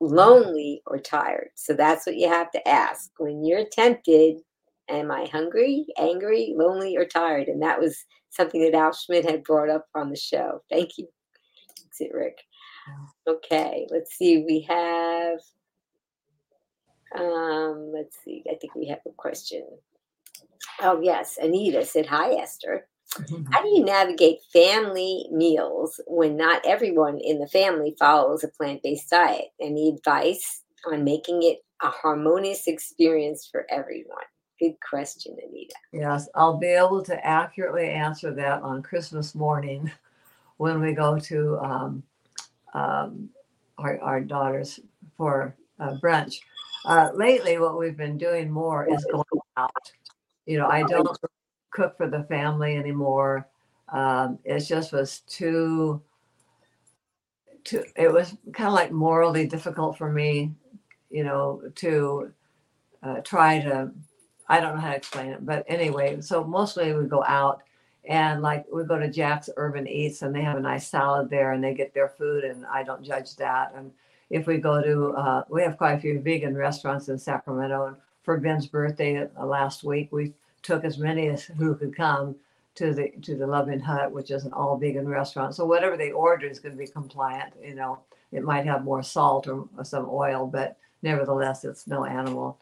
[0.00, 1.50] lonely, or tired.
[1.54, 4.38] So that's what you have to ask when you're tempted.
[4.88, 7.48] Am I hungry, angry, lonely, or tired?
[7.48, 10.62] And that was something that Al Schmidt had brought up on the show.
[10.70, 11.06] Thank you,
[11.76, 12.38] Fix It Rick.
[13.28, 14.44] Okay, let's see.
[14.44, 15.38] We have,
[17.16, 18.42] um, let's see.
[18.50, 19.64] I think we have a question.
[20.80, 22.88] Oh yes, Anita said, "Hi, Esther.
[23.50, 28.82] How do you navigate family meals when not everyone in the family follows a plant
[28.82, 29.46] based diet?
[29.60, 34.18] Any advice on making it a harmonious experience for everyone?
[34.60, 35.74] Good question, Anita.
[35.92, 39.90] Yes, I'll be able to accurately answer that on Christmas morning
[40.58, 42.02] when we go to um,
[42.74, 43.30] um,
[43.78, 44.78] our, our daughters
[45.16, 46.40] for uh, brunch.
[46.84, 49.24] Uh, lately, what we've been doing more is going
[49.56, 49.92] out.
[50.46, 51.08] You know, I don't
[51.80, 53.48] cook for the family anymore.
[53.88, 56.02] Um, it just was too,
[57.64, 60.52] too, it was kind of like morally difficult for me,
[61.10, 62.32] you know, to
[63.02, 63.90] uh, try to
[64.48, 67.62] I don't know how to explain it, but anyway, so mostly we go out
[68.04, 71.52] and like we go to Jack's Urban Eats and they have a nice salad there
[71.52, 73.72] and they get their food and I don't judge that.
[73.76, 73.92] And
[74.28, 77.86] if we go to, uh, we have quite a few vegan restaurants in Sacramento.
[77.86, 80.32] And for Ben's birthday uh, last week, we
[80.62, 82.36] took as many as who could come
[82.74, 85.54] to the to the Loving Hut, which is an all vegan restaurant.
[85.54, 87.54] So whatever they order is going to be compliant.
[87.62, 88.00] You know,
[88.32, 92.58] it might have more salt or, some oil, but nevertheless, it's no animal.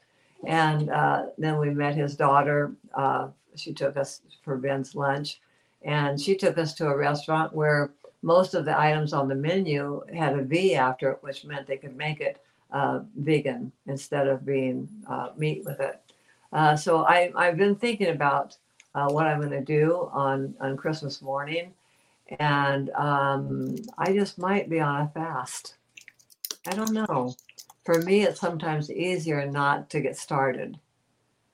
[0.47, 2.73] And uh, then we met his daughter.
[2.95, 5.41] Uh, she took us for Ben's lunch,
[5.83, 7.93] and she took us to a restaurant where
[8.23, 11.77] most of the items on the menu had a V after it, which meant they
[11.77, 12.41] could make it
[12.71, 16.01] uh, vegan instead of being uh, meat with it.
[16.53, 18.57] Uh, so I, I've been thinking about
[18.95, 21.75] uh, what I'm going to do on on Christmas morning,
[22.39, 25.75] and um, I just might be on a fast.
[26.67, 27.35] I don't know
[27.89, 30.79] for me, it's sometimes easier not to get started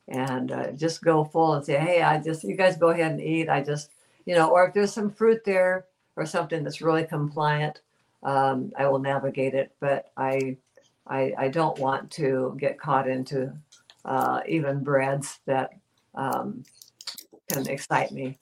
[0.09, 3.21] and uh, just go full and say, hey, I just, you guys go ahead and
[3.21, 3.49] eat.
[3.49, 3.93] I just,
[4.27, 5.85] you know, or if there's some fruit there
[6.17, 7.83] or something that's really compliant,
[8.25, 9.77] um, I will navigate it.
[9.79, 10.57] But I,
[11.07, 13.53] I, I don't want to get caught into
[14.05, 15.71] uh, even breads that
[16.15, 16.65] um,
[17.51, 18.39] can excite me.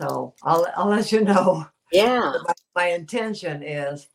[0.00, 1.66] So I'll, I'll let you know.
[1.92, 2.32] Yeah.
[2.46, 4.08] My, my intention is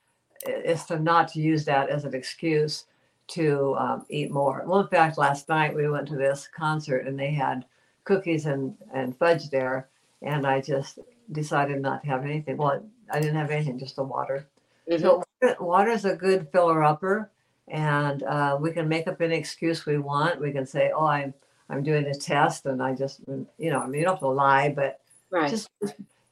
[0.48, 2.86] is to not to use that as an excuse
[3.28, 4.64] to um, eat more.
[4.66, 7.66] Well, in fact, last night we went to this concert and they had
[8.04, 9.90] cookies and, and fudge there,
[10.22, 11.00] and I just
[11.32, 12.58] decided not to have anything.
[12.58, 14.48] Well, I didn't have anything, just the water.
[14.90, 15.02] Mhm.
[15.02, 15.24] So
[15.60, 17.30] water is a good filler upper,
[17.68, 20.40] and uh, we can make up any excuse we want.
[20.40, 21.34] We can say, "Oh, I'm
[21.70, 23.22] I'm doing a test, and I just
[23.58, 25.00] you know, I mean, you don't have to lie, but
[25.32, 25.50] right.
[25.50, 25.70] just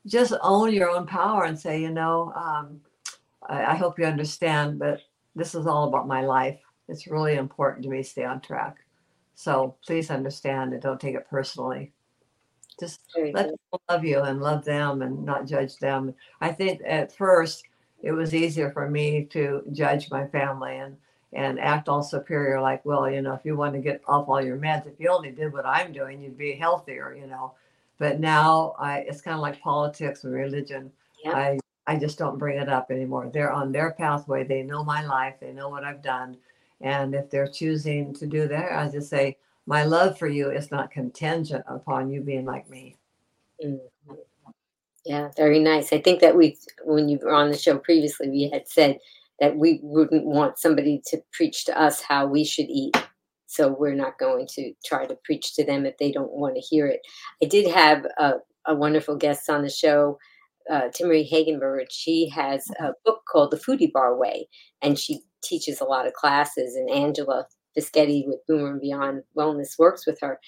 [0.06, 2.80] just own your own power and say, you know, um,
[3.48, 5.02] I, I hope you understand, but
[5.36, 6.60] this is all about my life.
[6.88, 8.78] It's really important to me to stay on track.
[9.34, 11.92] So please understand and don't take it personally.
[12.80, 13.56] Just Very let good.
[13.58, 16.14] people love you and love them and not judge them.
[16.40, 17.64] I think at first
[18.04, 20.96] it was easier for me to judge my family and
[21.34, 24.42] and act all superior, like, well, you know, if you want to get off all
[24.42, 27.54] your meds, if you only did what I'm doing, you'd be healthier, you know.
[27.98, 30.92] But now I it's kind of like politics and religion.
[31.24, 31.32] Yeah.
[31.32, 33.30] I I just don't bring it up anymore.
[33.32, 34.44] They're on their pathway.
[34.44, 35.36] They know my life.
[35.40, 36.38] They know what I've done.
[36.82, 40.72] And if they're choosing to do that, I just say, my love for you is
[40.72, 42.98] not contingent upon you being like me.
[43.64, 43.80] Mhm.
[45.06, 45.94] Yeah, very nice.
[45.94, 49.00] I think that we, when you were on the show previously, we had said
[49.40, 52.96] that we wouldn't want somebody to preach to us how we should eat.
[53.48, 56.62] So we're not going to try to preach to them if they don't want to
[56.62, 57.02] hear it.
[57.42, 58.34] I did have a,
[58.66, 60.18] a wonderful guest on the show
[60.70, 61.86] uh, Timmerie Hagenberg.
[61.90, 64.48] She has a book called The Foodie Bar Way,
[64.82, 66.76] and she teaches a lot of classes.
[66.76, 67.46] And Angela
[67.78, 70.40] Biscetti with Boomer and Beyond Wellness works with her,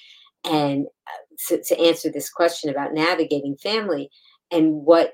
[0.44, 4.10] and uh, to, to answer this question about navigating family
[4.52, 5.14] and what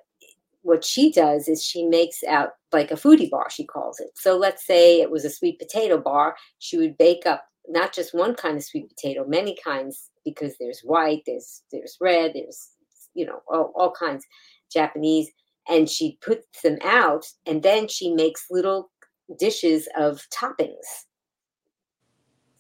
[0.64, 4.10] what she does is she makes out like a foodie bar she calls it.
[4.16, 8.14] So let's say it was a sweet potato bar she would bake up not just
[8.14, 12.70] one kind of sweet potato many kinds because there's white there's there's red there's
[13.14, 14.26] you know all, all kinds
[14.72, 15.30] japanese
[15.70, 18.92] and she puts them out and then she makes little
[19.40, 21.06] dishes of toppings.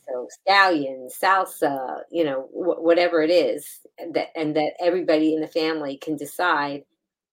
[0.07, 3.65] So scallion salsa you know wh- whatever it is
[4.13, 6.83] that and that everybody in the family can decide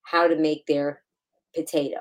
[0.04, 1.02] how to make their
[1.54, 1.98] potato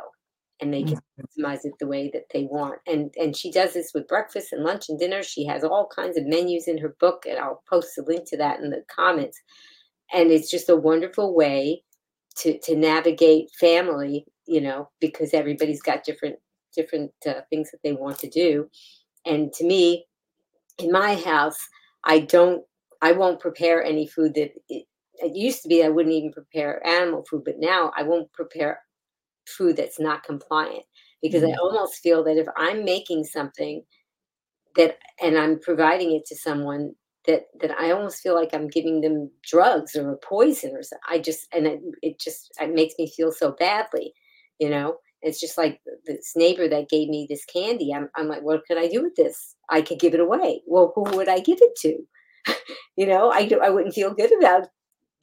[0.62, 1.26] and they can Mhm.
[1.40, 2.80] customize it the way that they want.
[2.88, 5.24] And and she does this with breakfast and lunch and dinner.
[5.24, 8.38] She has all kinds of menus in her book and i'll post a link to
[8.38, 9.40] that in the comments.
[10.14, 11.84] And it's just a wonderful way
[12.38, 16.38] to to navigate family you know because everybody's got different
[16.76, 18.70] different uh, things that they want to do.
[19.26, 20.06] And to me
[20.78, 21.58] in my house
[22.06, 22.64] i don't
[23.02, 24.52] i won't prepare any food that
[25.22, 28.82] it, used to be i wouldn't even prepare animal food but now i won't prepare
[29.48, 30.84] food that's not compliant
[31.22, 31.58] because i Mhm.
[31.62, 33.84] almost feel that if i'm making something
[34.76, 36.94] that and i'm providing it to someone
[37.26, 41.04] that that i almost feel like i'm giving them drugs or a poison or something
[41.10, 44.14] i just and it, it just it makes me feel so badly
[44.60, 44.98] you know?
[45.22, 48.78] It's just like this neighbor that gave me this candy i'm, I'm like what could
[48.78, 49.56] i do with this?
[49.70, 50.62] I could give it away.
[50.68, 51.98] Well who would i give it to?
[52.98, 54.68] You know i do i wouldn't feel good about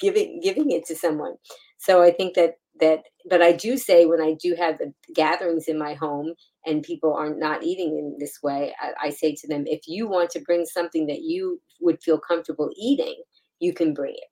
[0.01, 1.35] giving giving it to someone.
[1.79, 5.67] So i think that that but i do say when i do have the gatherings
[5.69, 6.35] in my home
[6.67, 10.09] and people are not eating in this way I, I say to them if you
[10.09, 13.23] want to bring something that you would feel comfortable eating
[13.61, 14.31] you can bring it.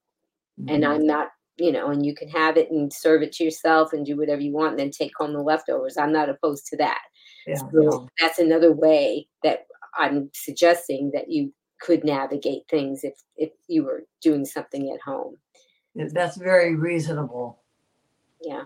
[0.71, 0.89] And Mhm.
[0.89, 4.05] i'm not you know and you can have it and serve it to yourself and
[4.07, 5.97] do whatever you want and then take home the leftovers.
[5.97, 7.01] I'm not opposed to that.
[7.47, 8.09] Yeah, so no.
[8.21, 14.05] that's another way that i'm suggesting that you could navigate things if if you were
[14.23, 15.37] doing something at home.
[15.37, 15.44] Yeah,
[15.95, 17.61] that's very reasonable.
[18.43, 18.65] yeah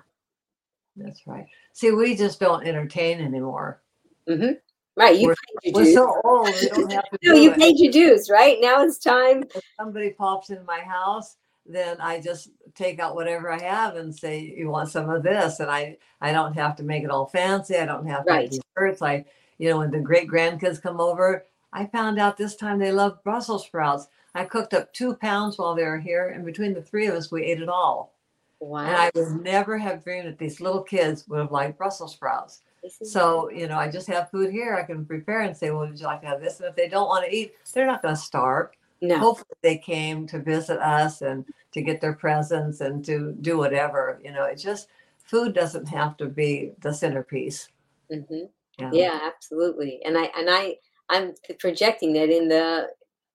[0.97, 1.47] That's right.
[1.73, 3.81] See, we just don't entertain anymore.
[4.27, 4.53] hmm
[4.97, 7.51] right you We're- paid your We're dues so old, we don't have to no you
[7.53, 7.57] it.
[7.59, 12.21] paid your dues right now it's time If somebody pops in my house, then I
[12.21, 15.99] just take out whatever I have and say, "You want some of this?" And I
[16.21, 17.77] I don't have to make it all fancy.
[17.77, 18.51] I don't have to Right.
[18.51, 19.03] desserts.
[19.03, 19.25] I,
[19.59, 23.23] you know, when the great grandkids come over, I found out this time they love
[23.23, 24.09] Brussels sprouts.
[24.39, 27.33] I cooked up two pounds while they were here, and between the three of us,
[27.33, 28.15] we ate it all.
[28.61, 32.13] wow And I would never have dreamed that these little kids would have liked Brussels
[32.13, 32.63] sprouts.
[33.03, 34.77] So, you know, I just have food here.
[34.77, 36.61] I can prepare and say, well, would you like to have this?
[36.61, 38.69] And if they don't want to eat, they're not going to starve.
[39.03, 43.59] no Hopefully they came to visit us and to get their presents and to do
[43.59, 44.21] whatever.
[44.25, 44.87] You know, it just,
[45.25, 47.69] food doesn't have to be the centerpiece.
[48.09, 48.45] hmm
[48.79, 48.91] Yeah.
[48.93, 50.77] yeah absolutely and i and i
[51.11, 52.89] i'm projecting that in the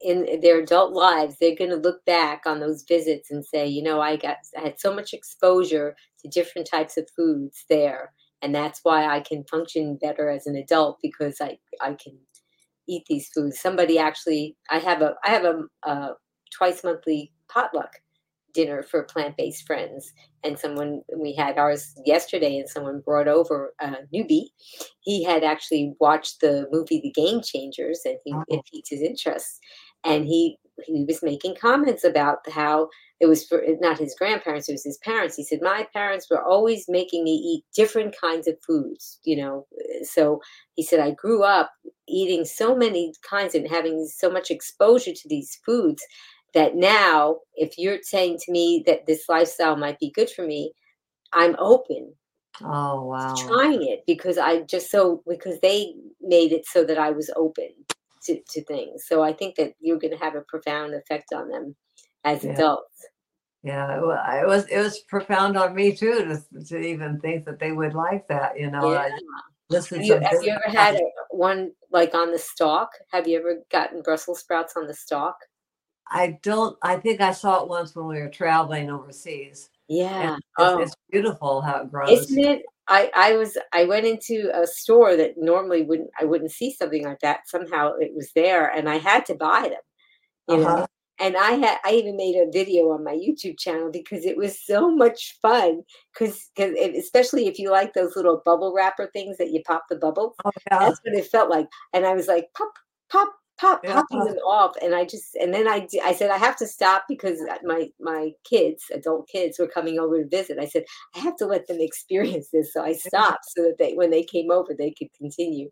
[0.03, 3.81] in their adult lives they're going to look back on those visits and say you
[3.83, 8.53] know i got i had so much exposure to different types of foods there and
[8.53, 12.17] that's why i can function better as an adult because i i can
[12.87, 16.09] eat these foods somebody actually i have a i have a, a
[16.55, 17.91] twice monthly potluck
[18.53, 23.93] dinner for plant-based friends and someone we had ours yesterday and someone brought over a
[24.13, 24.49] newbie
[25.01, 28.43] he had actually watched the movie The Game Changers and he Oh.
[28.49, 29.59] it piqued his interest.
[30.05, 32.89] And he he was making comments about how
[33.19, 35.35] it was for not his grandparents, it was his parents.
[35.35, 39.67] He said, My parents were always making me eat different kinds of foods, you know.
[40.03, 40.41] So
[40.75, 41.71] he said, I grew up
[42.07, 46.03] eating so many kinds and having so much exposure to these foods
[46.53, 50.73] that now if you're saying to me that this lifestyle might be good for me,
[51.33, 52.13] I'm open
[52.61, 53.47] Oh, wow.
[53.47, 57.69] trying it because I just so because they made it so that I was open
[58.25, 59.05] to, to things.
[59.07, 61.75] So I think that you're going to have a profound effect on them
[62.23, 62.53] as Yeah.
[62.53, 63.05] adults.
[63.63, 67.45] Yeah, it wa- it was it was profound on me too to, to even think
[67.45, 68.59] that they would like that.
[68.59, 68.99] You know, Yeah.
[68.99, 69.11] I
[69.69, 70.99] listened Have you, have you ever had a,
[71.29, 72.89] one like on the stalk?
[73.13, 75.37] Have you ever gotten Brussels sprouts on the stalk?
[76.11, 76.77] I don't.
[76.81, 79.69] I think I saw it once when we were traveling overseas.
[79.87, 80.35] Yeah.
[80.35, 82.23] It's, Oh, it's beautiful how it grows.
[82.23, 82.63] isn't it?
[82.87, 87.03] I, I was I went into a store that normally wouldn't I wouldn't see something
[87.05, 87.47] like that.
[87.47, 89.81] Somehow it was there, and I had to buy them.
[90.47, 90.87] You know, Uh-huh.
[91.19, 94.65] and I had I even made a video on my YouTube channel because it was
[94.65, 95.83] so much fun.
[96.13, 99.95] Because because especially if you like those little bubble wrapper things that you pop the
[99.97, 100.79] bubble, Oh, yeah.
[100.79, 101.67] that's what it felt like.
[101.93, 102.73] And I was like pop
[103.11, 103.93] pop pop Yeah.
[103.93, 107.03] popping them off and i just and then i i said i have to stop
[107.07, 110.83] because my my kids adult kids were coming over to visit i said
[111.15, 114.23] i have to let them experience this so i stopped so that they when they
[114.23, 115.69] came over they could continue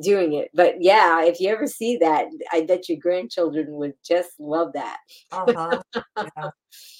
[0.00, 4.38] doing it but yeah if you ever see that i bet your grandchildren would just
[4.38, 4.98] love that
[5.32, 5.82] Uh-huh.
[6.36, 6.50] yeah.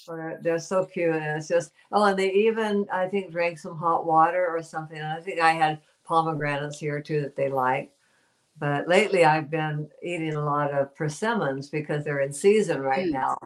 [0.07, 1.15] They're, they're so cute.
[1.15, 4.99] And it's just, oh, and they even, I think, drank some hot water or something.
[4.99, 7.91] And I think I had pomegranates here too that they like.
[8.59, 13.13] But lately I've been eating a lot of persimmons because they're in season right Mm.
[13.13, 13.39] now.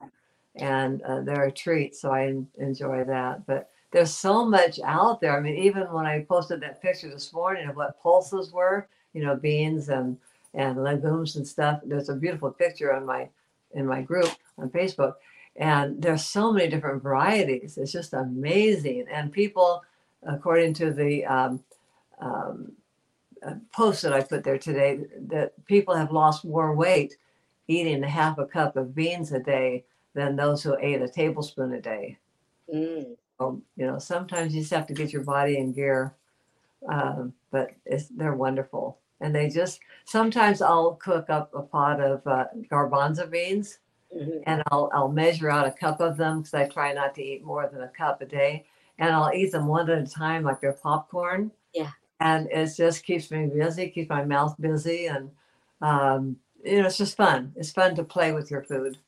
[0.57, 1.95] And uh, they're a treat.
[1.95, 3.47] So I enjoy that.
[3.47, 5.37] But there's so much out there.
[5.37, 9.23] I mean, even when I posted that picture this morning of what pulses were, you
[9.25, 10.19] know, beans and,
[10.55, 13.29] and legumes and stuff, there's a beautiful picture on my
[13.75, 15.15] in my group on Facebook
[15.59, 17.79] and there's so many different varieties.
[17.79, 19.07] It's just amazing.
[19.13, 19.83] And people,
[20.23, 21.65] according to the um,
[22.21, 22.73] um,
[23.73, 27.17] post that I put there today, that people have lost more weight
[27.67, 29.85] eating a half a cup of beans a day
[30.15, 32.19] than those who ate a tablespoon a day.
[32.73, 33.17] Mm.
[33.41, 36.15] Um, you know, sometimes you just have to get your body in gear,
[36.89, 38.99] um, but it's, they're wonderful.
[39.21, 43.79] And they just sometimes I'll cook up a pot of uh, garbanzo beans
[44.17, 44.43] Mhm.
[44.47, 47.45] and I'll I'll measure out a cup of them because I try not to eat
[47.45, 48.65] more than a cup a day,
[48.99, 51.51] and I'll eat them one at a time like they're popcorn.
[51.75, 51.91] Yeah.
[52.21, 55.31] And it just keeps me busy, keeps my mouth busy, and
[55.83, 57.53] um, you know it's just fun.
[57.57, 58.99] It's fun to play with your food.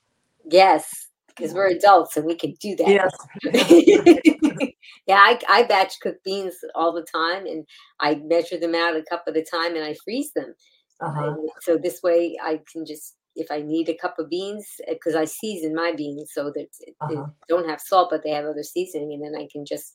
[0.50, 3.14] yes because we're adults and we can do that Yes.
[5.06, 7.64] yeah, I, I batch cook beans all the time and
[8.00, 10.54] I measure them out a cup at a time and I freeze them.
[11.00, 11.36] Uh-huh.
[11.60, 15.24] So this way I can just, if I need a cup of beans, because I
[15.24, 16.66] season my beans so that
[17.08, 17.26] they Uh-huh.
[17.48, 19.94] don't have salt, but they have other seasoning, and then I can just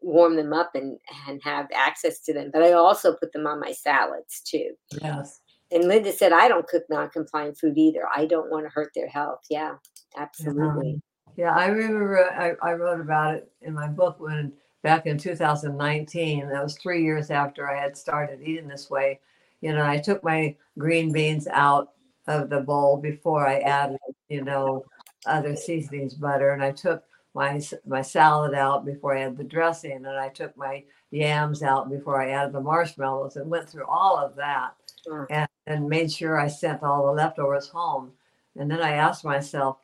[0.00, 2.50] warm them up and, and have access to them.
[2.52, 4.70] But I also put them on my salads too.
[5.02, 5.40] Yes.
[5.72, 8.02] And Linda said, I don't cook non compliant food either.
[8.14, 9.40] I don't want to hurt their health.
[9.50, 9.74] Yeah,
[10.16, 11.00] absolutely.
[11.36, 16.48] Yeah, I remember I, I wrote about it in my book when back in 2019.
[16.48, 19.18] That was three years after I had started eating this way.
[19.60, 21.92] You know, I took my green beans out
[22.28, 24.84] of the bowl before I added, you know,
[25.26, 27.02] other seasonings, butter, and I took
[27.36, 31.90] my my salad out before I had the dressing, and I took my yams out
[31.90, 34.74] before I added the marshmallows, and went through all of that,
[35.06, 35.26] Mm.
[35.30, 38.10] and, and made sure I sent all the leftovers home.
[38.58, 39.76] And then I asked myself,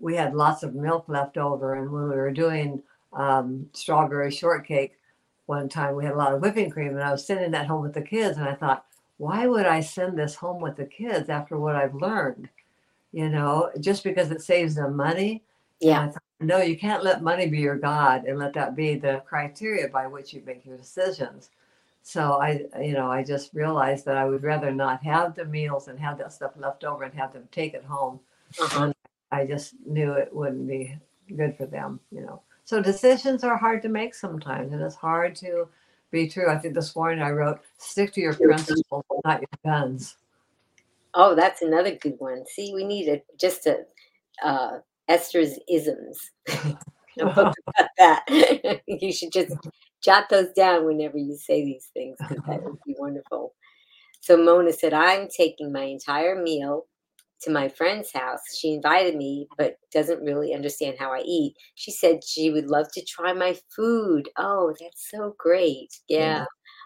[0.00, 2.80] we had lots of milk left over, and when we were doing
[3.14, 4.92] um, strawberry shortcake
[5.46, 7.82] one time, we had a lot of whipping cream, and I was sending that home
[7.82, 8.84] with the kids, and I thought,
[9.16, 12.48] why would I send this home with the kids after what I've learned?
[13.12, 15.42] You know, just because it saves them money.
[15.80, 16.10] Yeah.
[16.10, 19.88] Thought, no, you can't let money be your God and let that be the criteria
[19.88, 21.50] by which you make your decisions.
[22.02, 25.88] So I, you know, I just realized that I would rather not have the meals
[25.88, 28.20] and have that stuff left over and have them take it home.
[28.60, 28.92] Uh-huh.
[29.32, 30.96] I just knew it wouldn't be
[31.34, 32.42] good for them, you know.
[32.64, 35.68] So decisions are hard to make sometimes, and it's hard to
[36.10, 36.48] be true.
[36.48, 40.16] I think this morning I wrote, stick to your principles, not your guns.
[41.14, 42.44] Oh, that's another good one.
[42.46, 43.84] See, we need a just a
[44.42, 44.78] uh,
[45.08, 46.30] Esther's isms.
[47.20, 47.54] About
[47.98, 48.24] that.
[48.86, 49.54] you should just
[50.02, 53.54] jot those down whenever you say these things because that would be wonderful.
[54.20, 56.86] So Mona said, I'm taking my entire meal
[57.42, 58.40] to my friend's house.
[58.58, 61.54] She invited me, but doesn't really understand how I eat.
[61.74, 64.28] She said she would love to try my food.
[64.38, 65.94] Oh, that's so great.
[66.08, 66.44] Yeah.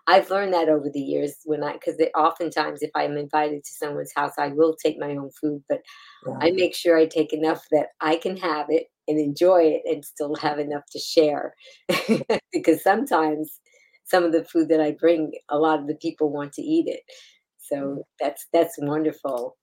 [0.08, 4.12] I've learned that over the years when I, because oftentimes if I'm invited to someone's
[4.16, 5.82] house, I will take my own food, but
[6.26, 6.38] Yeah.
[6.40, 10.02] I make sure I take enough that I can have it and enjoy it and
[10.02, 11.54] still have enough to share.
[12.52, 13.60] because sometimes
[14.04, 16.88] some of the food that I bring, a lot of the people want to eat
[16.88, 17.02] it.
[17.06, 17.58] Mm.
[17.58, 19.58] So that's that's wonderful.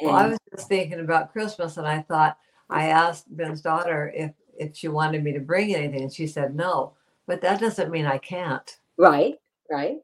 [0.00, 2.38] Well, I was just thinking about Christmas, and I thought
[2.70, 6.54] I asked Ben's daughter if if she wanted me to bring anything, and she said
[6.54, 6.94] no.
[7.26, 8.78] But that doesn't mean I can't.
[8.96, 9.34] right,
[9.70, 9.98] right.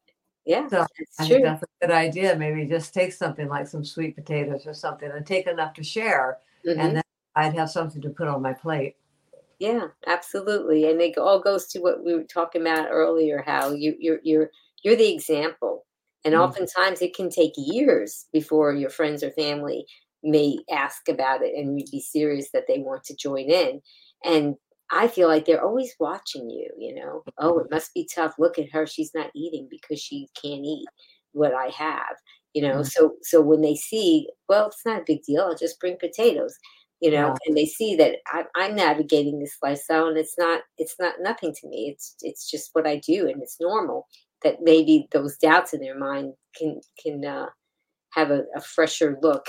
[0.44, 1.42] Yeah, So, that's true.
[1.42, 2.36] that's a good idea.
[2.36, 6.40] Maybe just take something like some sweet potatoes or something, and take enough to share,
[6.64, 6.76] Mhm.
[6.76, 7.02] and then
[7.36, 8.96] I'd have something to put on my plate.
[9.58, 10.88] Yeah, absolutely.
[10.90, 14.50] And it all goes to what we were talking about earlier, how you you're you're
[14.82, 15.86] you're the example.
[16.24, 16.56] And Mhm.
[16.56, 19.86] oftentimes it can take years before your friends or family
[20.22, 23.80] may ask about it and be serious that they want to join in.
[24.24, 24.56] And
[24.90, 27.22] I feel like they're always watching you, you know.
[27.38, 28.34] Oh, it must be tough.
[28.38, 28.86] Look at her.
[28.86, 30.86] She's not eating because she can't eat
[31.32, 32.16] what I have.
[32.54, 32.86] You know, Mhm.
[32.92, 35.42] so so when they see, well, it's not a big deal.
[35.42, 36.54] I'll just bring potatoes
[37.00, 37.34] you know Yeah.
[37.46, 41.52] and they see that I'm, I'm navigating this lifestyle and it's not it's not nothing
[41.54, 44.06] to me it's it's just what i do and it's normal
[44.42, 47.46] that maybe those doubts in their mind can can uh,
[48.12, 49.46] have a, a fresher look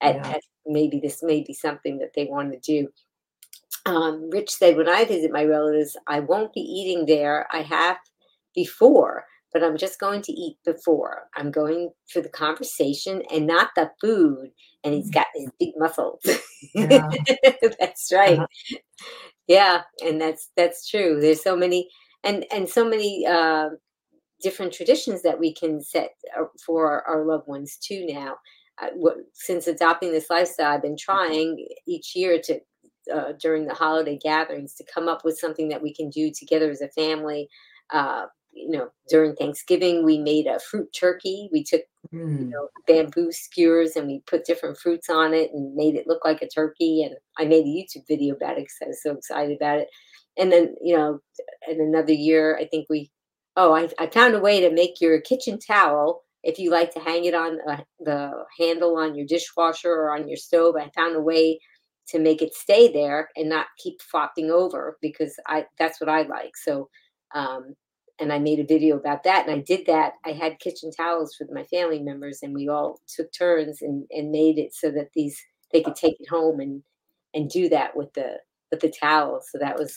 [0.00, 0.30] at, Yeah.
[0.32, 2.88] at maybe this may be something that they want to do.
[3.84, 7.46] Um, Rich said, when I visit my relatives, I won't be eating there.
[7.52, 7.96] I have
[8.54, 11.24] before, but I'm just going to eat before.
[11.36, 14.50] I'm going for the conversation and not the food.
[14.84, 16.20] And he's got his big muscles.
[16.74, 17.10] Yeah.
[17.80, 18.38] that's right.
[18.38, 18.78] Uh-huh.
[19.48, 21.20] Yeah, and that's that's true.
[21.20, 21.90] There's so many
[22.24, 23.70] and and so many uh,
[24.40, 28.06] different traditions that we can set uh, for our, our loved ones too.
[28.06, 28.36] Now,
[28.80, 32.60] uh, what, since adopting this lifestyle, I've been trying each year to
[33.12, 36.70] uh, during the holiday gatherings to come up with something that we can do together
[36.70, 37.48] as a family.
[37.90, 41.48] Uh, you know, during Thanksgiving, we made a fruit turkey.
[41.52, 41.82] We took
[42.12, 42.40] Mm.
[42.40, 46.24] you know, bamboo skewers and we put different fruits on it and made it look
[46.24, 47.02] like a turkey.
[47.04, 49.88] And I made a YouTube video about it because I was so excited about it.
[50.36, 51.20] And then, you know,
[51.68, 53.10] in another year, I think we,
[53.56, 56.22] oh, I, I found a way to make your kitchen towel.
[56.42, 60.28] If you like to hang it on uh, the handle on your dishwasher or on
[60.28, 61.60] your stove, I found a way
[62.08, 66.22] to make it stay there and not keep flopping over because I that's what I
[66.22, 66.56] like.
[66.56, 66.88] So
[67.34, 67.74] um,
[68.18, 69.46] and I made a video about that.
[69.46, 70.14] And I did that.
[70.24, 74.30] I had kitchen towels for my family members, and we all took turns and, and
[74.30, 75.40] made it so that these
[75.72, 76.82] they could take it home and
[77.34, 78.38] and do that with the
[78.70, 79.48] with the towels.
[79.50, 79.96] So that was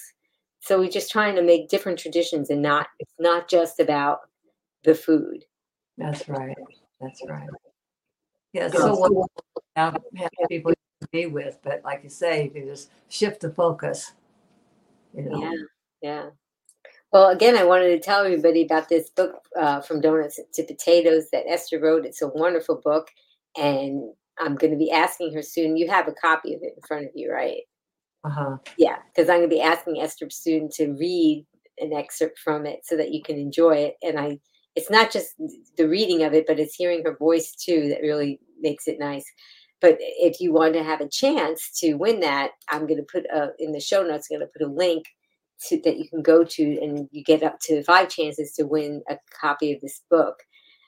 [0.60, 4.20] so we're just trying to make different traditions and not it's not just about
[4.84, 5.43] the food.
[5.97, 6.58] That's right.
[6.99, 7.47] That's right.
[8.53, 10.78] Yeah, so wonderful to have, have people to
[11.12, 14.14] be with, but like you say, you just shift the focus.
[15.14, 15.41] You know.
[15.41, 15.52] Yeah,
[16.02, 16.30] yeah.
[17.12, 21.30] Well, again, I wanted to tell everybody about this book uh, from Donuts to Potatoes
[21.32, 22.06] that Esther wrote.
[22.06, 23.08] It's a wonderful book,
[23.56, 25.78] and I'm going to be asking her soon.
[25.78, 27.62] You have a copy of it in front of you, right?
[28.26, 28.58] Uh-huh.
[28.78, 31.46] Yeah, because I'm going to be asking Esther soon to read
[31.78, 33.96] an excerpt from it so that you can enjoy it.
[34.02, 34.39] And I,
[34.76, 35.36] it's not just
[35.78, 39.26] the reading of it, but it's hearing her voice too that really makes it nice.
[39.82, 43.26] But if you want to have a chance to win that, I'm going to put
[43.26, 44.28] a, in the show notes.
[44.32, 45.06] I'm going to put a link
[45.68, 49.04] to, that you can go to, and you get up to five chances to win
[49.10, 50.36] a copy of this book.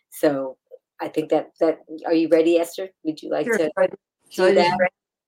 [0.10, 0.58] So
[1.02, 2.90] I think that that are you ready, Esther?
[3.04, 3.58] Would you like Sure.
[3.58, 3.72] to?
[4.36, 4.78] Do that?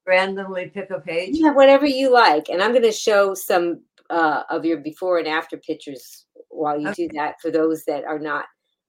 [0.09, 1.35] randomly pick a page.
[1.35, 2.49] Yeah, whatever you like.
[2.49, 6.91] And I'm going to show some uh, of your before and after pictures while you
[6.93, 8.45] do that for those that are not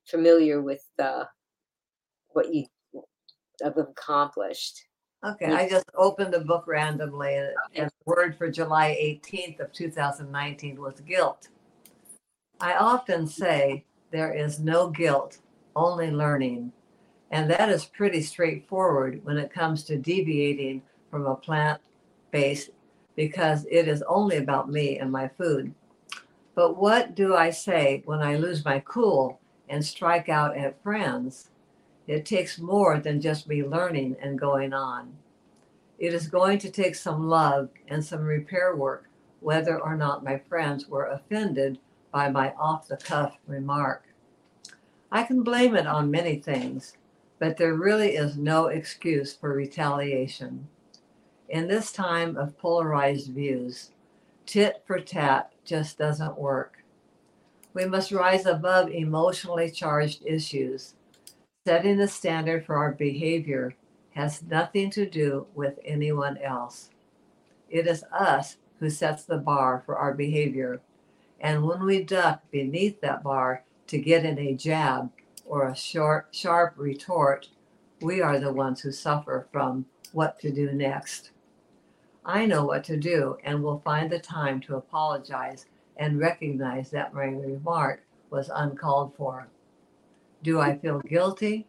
[0.06, 1.24] familiar with uh,
[2.30, 2.64] what you
[3.62, 4.84] have accomplished.
[5.24, 9.72] Okay, I just opened the book randomly and, and the word for July 18th of
[9.72, 11.48] 2019 was guilt.
[12.58, 15.38] I often say there is no guilt,
[15.76, 16.72] only learning.
[17.30, 21.80] And that is pretty straightforward when it comes to deviating from a plant
[22.30, 22.70] based
[23.14, 25.74] because it is only about me and my food.
[26.54, 31.50] But what do I say when I lose my cool and strike out at friends?
[32.10, 35.14] It takes more than just me learning and going on.
[35.96, 39.08] It is going to take some love and some repair work,
[39.38, 41.78] whether or not my friends were offended
[42.10, 44.08] by my off the cuff remark.
[45.12, 46.96] I can blame it on many things,
[47.38, 50.66] but there really is no excuse for retaliation.
[51.48, 53.92] In this time of polarized views,
[54.46, 56.82] tit for tat just doesn't work.
[57.72, 60.94] We must rise above emotionally charged issues.
[61.70, 63.76] Setting the standard for our behavior
[64.16, 66.90] has nothing to do with anyone else.
[67.68, 70.80] It is us who sets the bar for our behavior.
[71.38, 75.12] And when we duck beneath that bar to get in a jab
[75.46, 77.50] or a short, sharp retort,
[78.00, 81.30] we are the ones who suffer from what to do next.
[82.24, 85.66] I know what to do and will find the time to apologize
[85.96, 89.46] and recognize that my remark was uncalled for.
[90.42, 91.66] Do I feel guilty?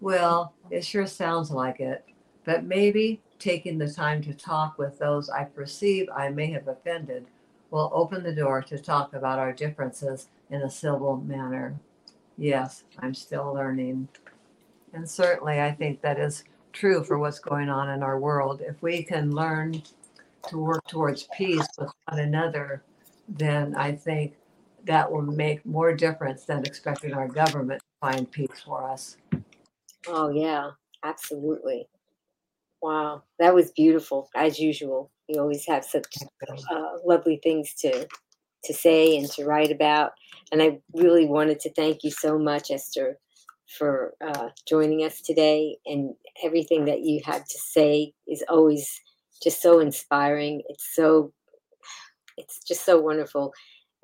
[0.00, 2.04] Well, it sure sounds like it,
[2.44, 7.26] but maybe taking the time to talk with those I perceive I may have offended
[7.70, 11.74] will open the door to talk about our differences in a civil manner.
[12.36, 14.08] Yes, I'm still learning.
[14.92, 18.60] And certainly, I think that is true for what's going on in our world.
[18.60, 19.82] If we can learn
[20.48, 22.82] to work towards peace with one another,
[23.28, 24.34] then I think
[24.84, 29.16] that will make more difference than expecting our government find peace for us.
[30.08, 30.70] Oh, yeah,
[31.04, 31.88] absolutely.
[32.82, 35.12] Wow, that was beautiful as usual.
[35.28, 36.12] You always have such
[36.70, 38.06] uh, lovely things to
[38.64, 40.12] to say and to write about.
[40.52, 43.18] And I really wanted to thank you so much, Esther,
[43.78, 45.78] for uh, joining us today.
[45.86, 46.14] And
[46.44, 49.00] everything that you had to say is always
[49.42, 50.62] just so inspiring.
[50.68, 51.32] It's so,
[52.36, 53.52] it's just so wonderful.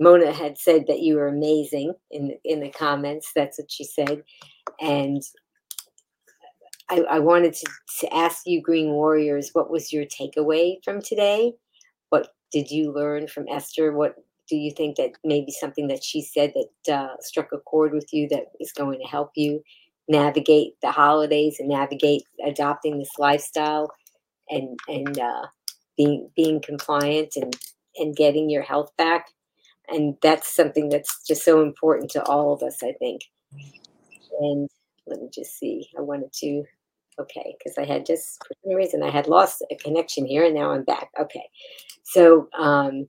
[0.00, 3.32] Mona had said that you were amazing in in the comments.
[3.34, 4.22] That's what she said,
[4.80, 5.22] and
[6.90, 7.66] I, I wanted to,
[8.00, 11.52] to ask you, Green Warriors, what was your takeaway from today?
[12.08, 13.92] What did you learn from Esther?
[13.92, 14.16] What
[14.48, 18.12] do you think that maybe something that she said that uh, struck a chord with
[18.12, 19.62] you that is going to help you
[20.08, 23.90] navigate the holidays and navigate adopting this lifestyle
[24.48, 25.46] and and uh,
[25.98, 27.54] being being compliant and
[27.96, 29.26] and getting your health back?
[29.88, 33.22] And that's something that's just so important to all of us, I think.
[34.40, 34.68] And
[35.06, 35.88] let me just see.
[35.96, 36.64] I wanted to
[37.20, 40.54] okay because i had just for some reason i had lost a connection here and
[40.54, 41.42] now i'm back okay
[42.04, 43.08] so um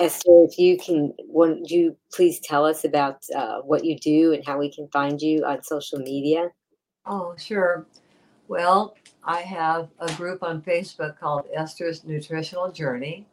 [0.00, 4.44] esther if you can would you please tell us about uh, what you do and
[4.44, 6.50] how we can find you on social media
[7.06, 7.86] Oh, sure.
[8.48, 13.26] Well, I have a group on Facebook called Esther's Nutritional Journey.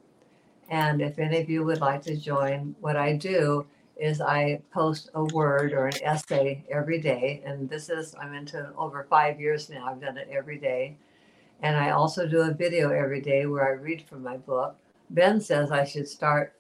[0.72, 3.68] And if any of you would like to join, what I do
[3.98, 7.44] is I post a word or an essay every day.
[7.46, 9.86] And this is, I'm into over five years now.
[9.86, 10.96] I've done it every day.
[11.62, 14.78] And I also do a video every day where I read from my book.
[15.10, 16.56] Ben says I should start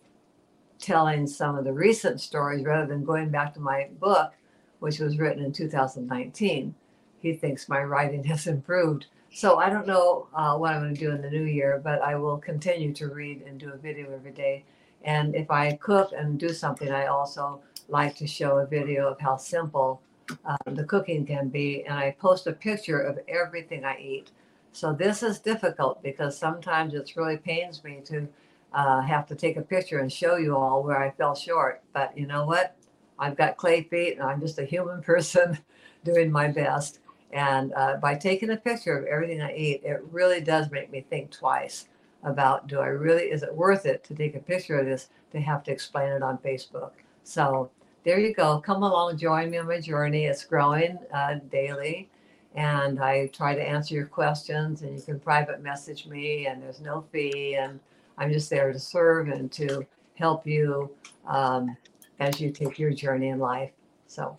[0.77, 4.33] telling some of the recent stories rather than going back to my book,
[4.79, 6.75] which was written in 2019.
[7.19, 9.05] He thinks my writing has improved.
[9.33, 12.01] So I don't know uh, what I'm going to do in the new year, but
[12.01, 14.65] I will continue to read and do a video every day.
[15.03, 19.19] And if I cook and do something, I also like to show a video of
[19.21, 20.01] how simple
[20.45, 21.83] uh, the cooking can be.
[21.85, 24.31] And I post a picture of everything I eat.
[24.73, 28.27] So this is difficult because sometimes it really pains me to
[28.73, 31.81] uh, have to take a picture and show you all where I fell short.
[31.93, 32.75] But you know what?
[33.17, 35.57] I've got clay feet and I'm just a human person
[36.03, 36.99] doing my best.
[37.33, 41.05] And uh, by taking a picture of everything I eat, it really does make me
[41.09, 41.87] think twice
[42.23, 45.39] about do I really, is it worth it to take a picture of this to
[45.39, 46.91] have to explain it on Facebook?
[47.23, 47.71] So
[48.03, 48.59] there you go.
[48.59, 50.25] Come along, join me on my journey.
[50.25, 52.09] It's growing uh, daily.
[52.53, 56.81] And I try to answer your questions, and you can private message me, and there's
[56.81, 57.55] no fee.
[57.55, 57.79] And
[58.17, 59.85] I'm just there to serve and to
[60.15, 60.91] help you
[61.25, 61.77] um,
[62.19, 63.71] as you take your journey in life.
[64.07, 64.35] So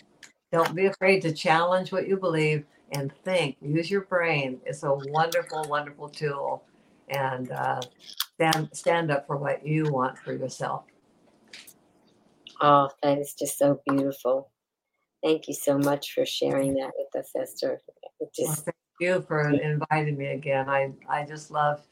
[0.52, 3.56] don't be afraid to challenge what you believe and think.
[3.60, 4.60] Use your brain.
[4.64, 6.64] It's a wonderful, wonderful tool.
[7.08, 7.80] And uh,
[8.34, 10.84] stand stand up for what you want for yourself.
[12.60, 14.50] oh that is just so beautiful
[15.22, 17.80] thank you so much for sharing that with us esther
[18.20, 20.68] it Well, thank you for inviting me again.
[20.68, 21.82] I I just love.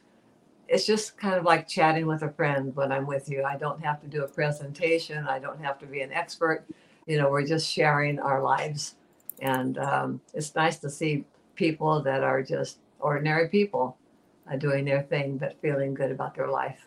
[0.68, 3.42] It's just kind of like chatting with a friend when I'm with you.
[3.42, 5.26] I don't have to do a presentation.
[5.26, 6.64] I don't have to be an expert.
[7.06, 8.94] You know, we're just sharing our lives,
[9.40, 13.96] and um, it's nice to see people that are just ordinary people
[14.50, 16.86] uh, doing their thing but feeling good about their life.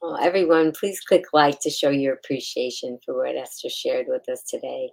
[0.00, 4.42] Well, everyone, please click like to show your appreciation for what Esther shared with us
[4.42, 4.90] today.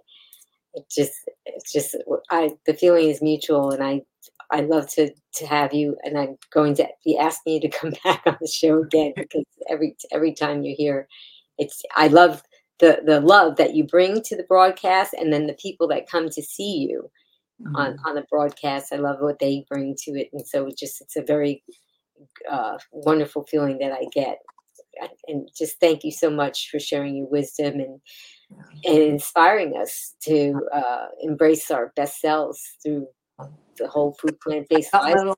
[0.74, 1.12] It just,
[1.44, 1.96] it's just,
[2.30, 4.00] I, the feeling is mutual, and I,
[4.50, 7.92] I love to to have you, and I'm going to be asking you to come
[8.04, 11.08] back on the show again because every every time you're here,
[11.58, 12.42] it's, I love
[12.82, 16.28] the the love that you bring to the broadcast, and then the people that come
[16.30, 17.10] to see you
[17.76, 17.98] on Mhm.
[18.06, 18.92] on the broadcast.
[18.92, 21.64] I love what they bring to it, and so it just it's a very
[22.50, 24.38] uh, wonderful feeling that I get.
[25.28, 28.00] And just thank you so much for sharing your wisdom and
[28.84, 33.08] and inspiring us to uh, embrace our best selves through
[33.78, 35.18] the whole food plant based Got my life.
[35.18, 35.36] little,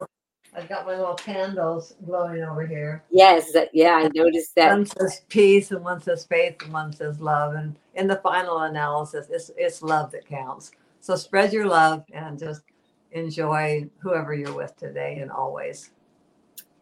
[0.57, 3.03] I've got my little candles glowing over here.
[3.11, 4.71] Yes, yeah, I noticed that.
[4.71, 7.55] One says peace and one says faith and one says love.
[7.55, 10.71] And in the final analysis, it's, it's love that counts.
[11.01, 12.63] So spread your love and just
[13.11, 15.91] enjoy whoever you're with today and always.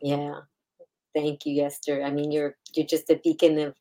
[0.01, 0.41] Yeah,
[1.15, 2.03] thank you, Esther.
[2.03, 3.75] I mean, you're you're just a beacon of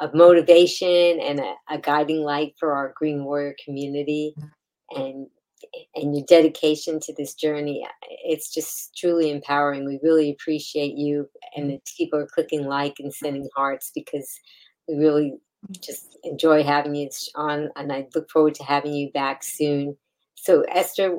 [0.00, 5.00] of motivation and a, a guiding light for our Green Warrior community, mm-hmm.
[5.00, 5.26] and
[5.94, 7.84] and your dedication to this journey.
[7.84, 9.84] Uh, it's just truly empowering.
[9.84, 14.30] We really appreciate you, and the people are clicking like and sending hearts because
[14.88, 15.34] we really
[15.80, 19.96] just enjoy having you on, and I look forward to having you back soon.
[20.34, 21.16] So, Esther,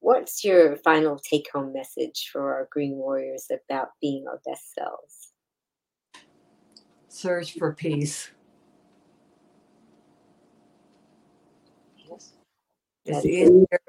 [0.00, 5.32] what's your final take home message for our Green Warriors about being our best selves?
[7.08, 8.30] Search for peace.
[13.08, 13.80] It's easier.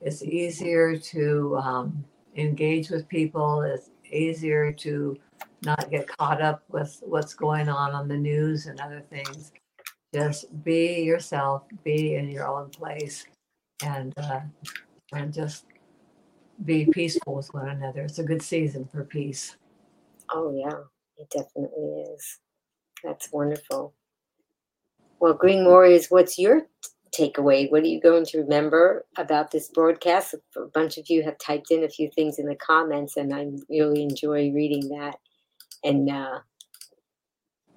[0.00, 2.04] It's easier to um,
[2.36, 3.62] engage with people.
[3.62, 5.18] It's easier to
[5.62, 9.52] not get caught up with what's going on on the news and other things.
[10.14, 11.64] Just be yourself.
[11.84, 13.26] Be in your own place,
[13.84, 14.40] and uh,
[15.12, 15.66] and just
[16.64, 18.02] be peaceful with one another.
[18.02, 19.56] It's a good season for peace.
[20.30, 20.78] Oh, yeah,
[21.18, 22.38] it definitely is.
[23.04, 23.92] That's wonderful.
[25.20, 26.66] Well, Green Warriors, what's your
[27.12, 27.70] takeaway?
[27.70, 30.34] What are you going to remember about this broadcast?
[30.56, 33.46] A bunch of you have typed in a few things in the comments, and I
[33.68, 35.16] really enjoy reading that.
[35.84, 36.40] And uh,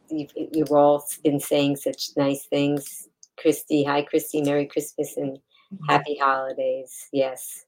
[0.10, 3.08] you've, you've all been saying such nice things.
[3.38, 4.42] Christy, hi, Christy.
[4.42, 5.38] Merry Christmas and
[5.88, 7.08] happy holidays.
[7.14, 7.66] Yes,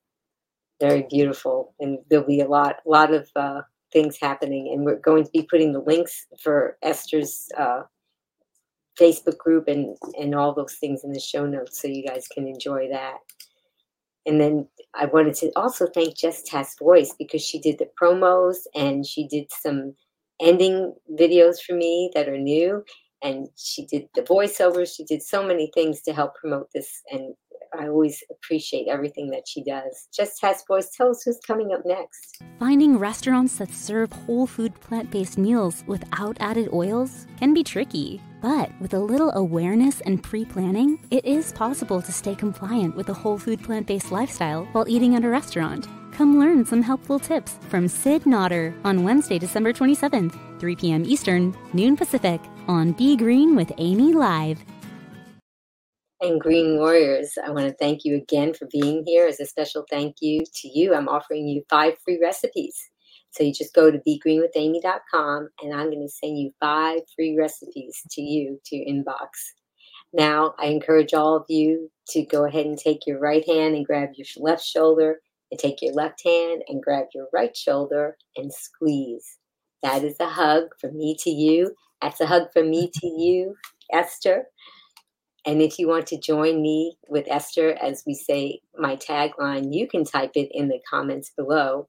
[0.79, 1.73] very beautiful.
[1.79, 3.61] And there'll be a lot, a lot of uh,
[3.93, 4.71] things happening.
[4.73, 7.83] And we're going to be putting the links for Esther's uh,
[8.99, 12.47] Facebook group and and all those things in the show notes so you guys can
[12.47, 13.17] enjoy that.
[14.25, 18.57] And then I wanted to also thank Jess Task Voice because she did the promos
[18.75, 19.95] and she did some
[20.39, 22.83] ending videos for me that are new
[23.21, 27.35] and she did the voiceovers she did so many things to help promote this and
[27.77, 30.07] I always appreciate everything that she does.
[30.13, 32.41] Just Task Voice, tell us who's coming up next.
[32.59, 38.21] Finding restaurants that serve whole food plant based meals without added oils can be tricky.
[38.41, 43.09] But with a little awareness and pre planning, it is possible to stay compliant with
[43.09, 45.87] a whole food plant based lifestyle while eating at a restaurant.
[46.11, 51.05] Come learn some helpful tips from Sid Nodder on Wednesday, December 27th, 3 p.m.
[51.05, 54.59] Eastern, noon Pacific, on Be Green with Amy Live.
[56.21, 59.25] And Green Warriors, I want to thank you again for being here.
[59.25, 62.75] As a special thank you to you, I'm offering you five free recipes.
[63.31, 68.03] So you just go to begreenwithamy.com and I'm going to send you five free recipes
[68.11, 69.29] to you to your inbox.
[70.13, 73.85] Now, I encourage all of you to go ahead and take your right hand and
[73.85, 75.21] grab your left shoulder,
[75.51, 79.37] and take your left hand and grab your right shoulder and squeeze.
[79.83, 81.75] That is a hug from me to you.
[82.01, 83.55] That's a hug from me to you,
[83.91, 84.45] Esther.
[85.45, 89.87] And if you want to join me with Esther, as we say my tagline, you
[89.87, 91.87] can type it in the comments below.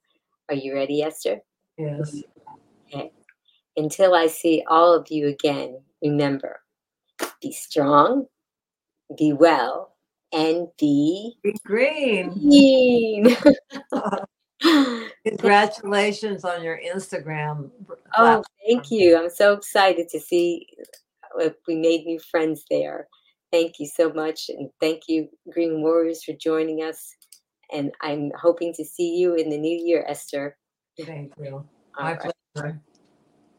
[0.48, 1.40] Are you ready, Esther?
[1.76, 2.22] Yes.
[2.86, 3.12] Okay.
[3.76, 6.60] Until I see all of you again, remember
[7.40, 8.26] be strong,
[9.18, 9.94] be well,
[10.32, 12.30] and be, be green.
[12.30, 13.36] green.
[15.26, 17.70] Congratulations on your Instagram.
[18.16, 19.18] Oh, thank you.
[19.18, 20.66] I'm so excited to see
[21.38, 23.08] if we made new friends there.
[23.52, 24.48] Thank you so much.
[24.48, 27.14] And thank you, Green Warriors, for joining us.
[27.70, 30.56] And I'm hoping to see you in the new year, Esther.
[30.98, 31.54] Thank you.
[31.54, 31.66] All
[31.98, 32.32] My right.
[32.54, 32.80] pleasure.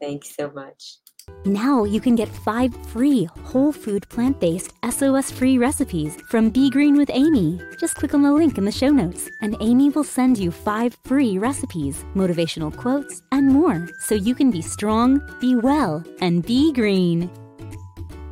[0.00, 0.98] Thank you so much.
[1.46, 6.68] Now you can get five free whole food plant based SOS free recipes from Be
[6.68, 7.60] Green with Amy.
[7.80, 10.96] Just click on the link in the show notes, and Amy will send you five
[11.04, 16.72] free recipes, motivational quotes, and more so you can be strong, be well, and be
[16.72, 17.30] green.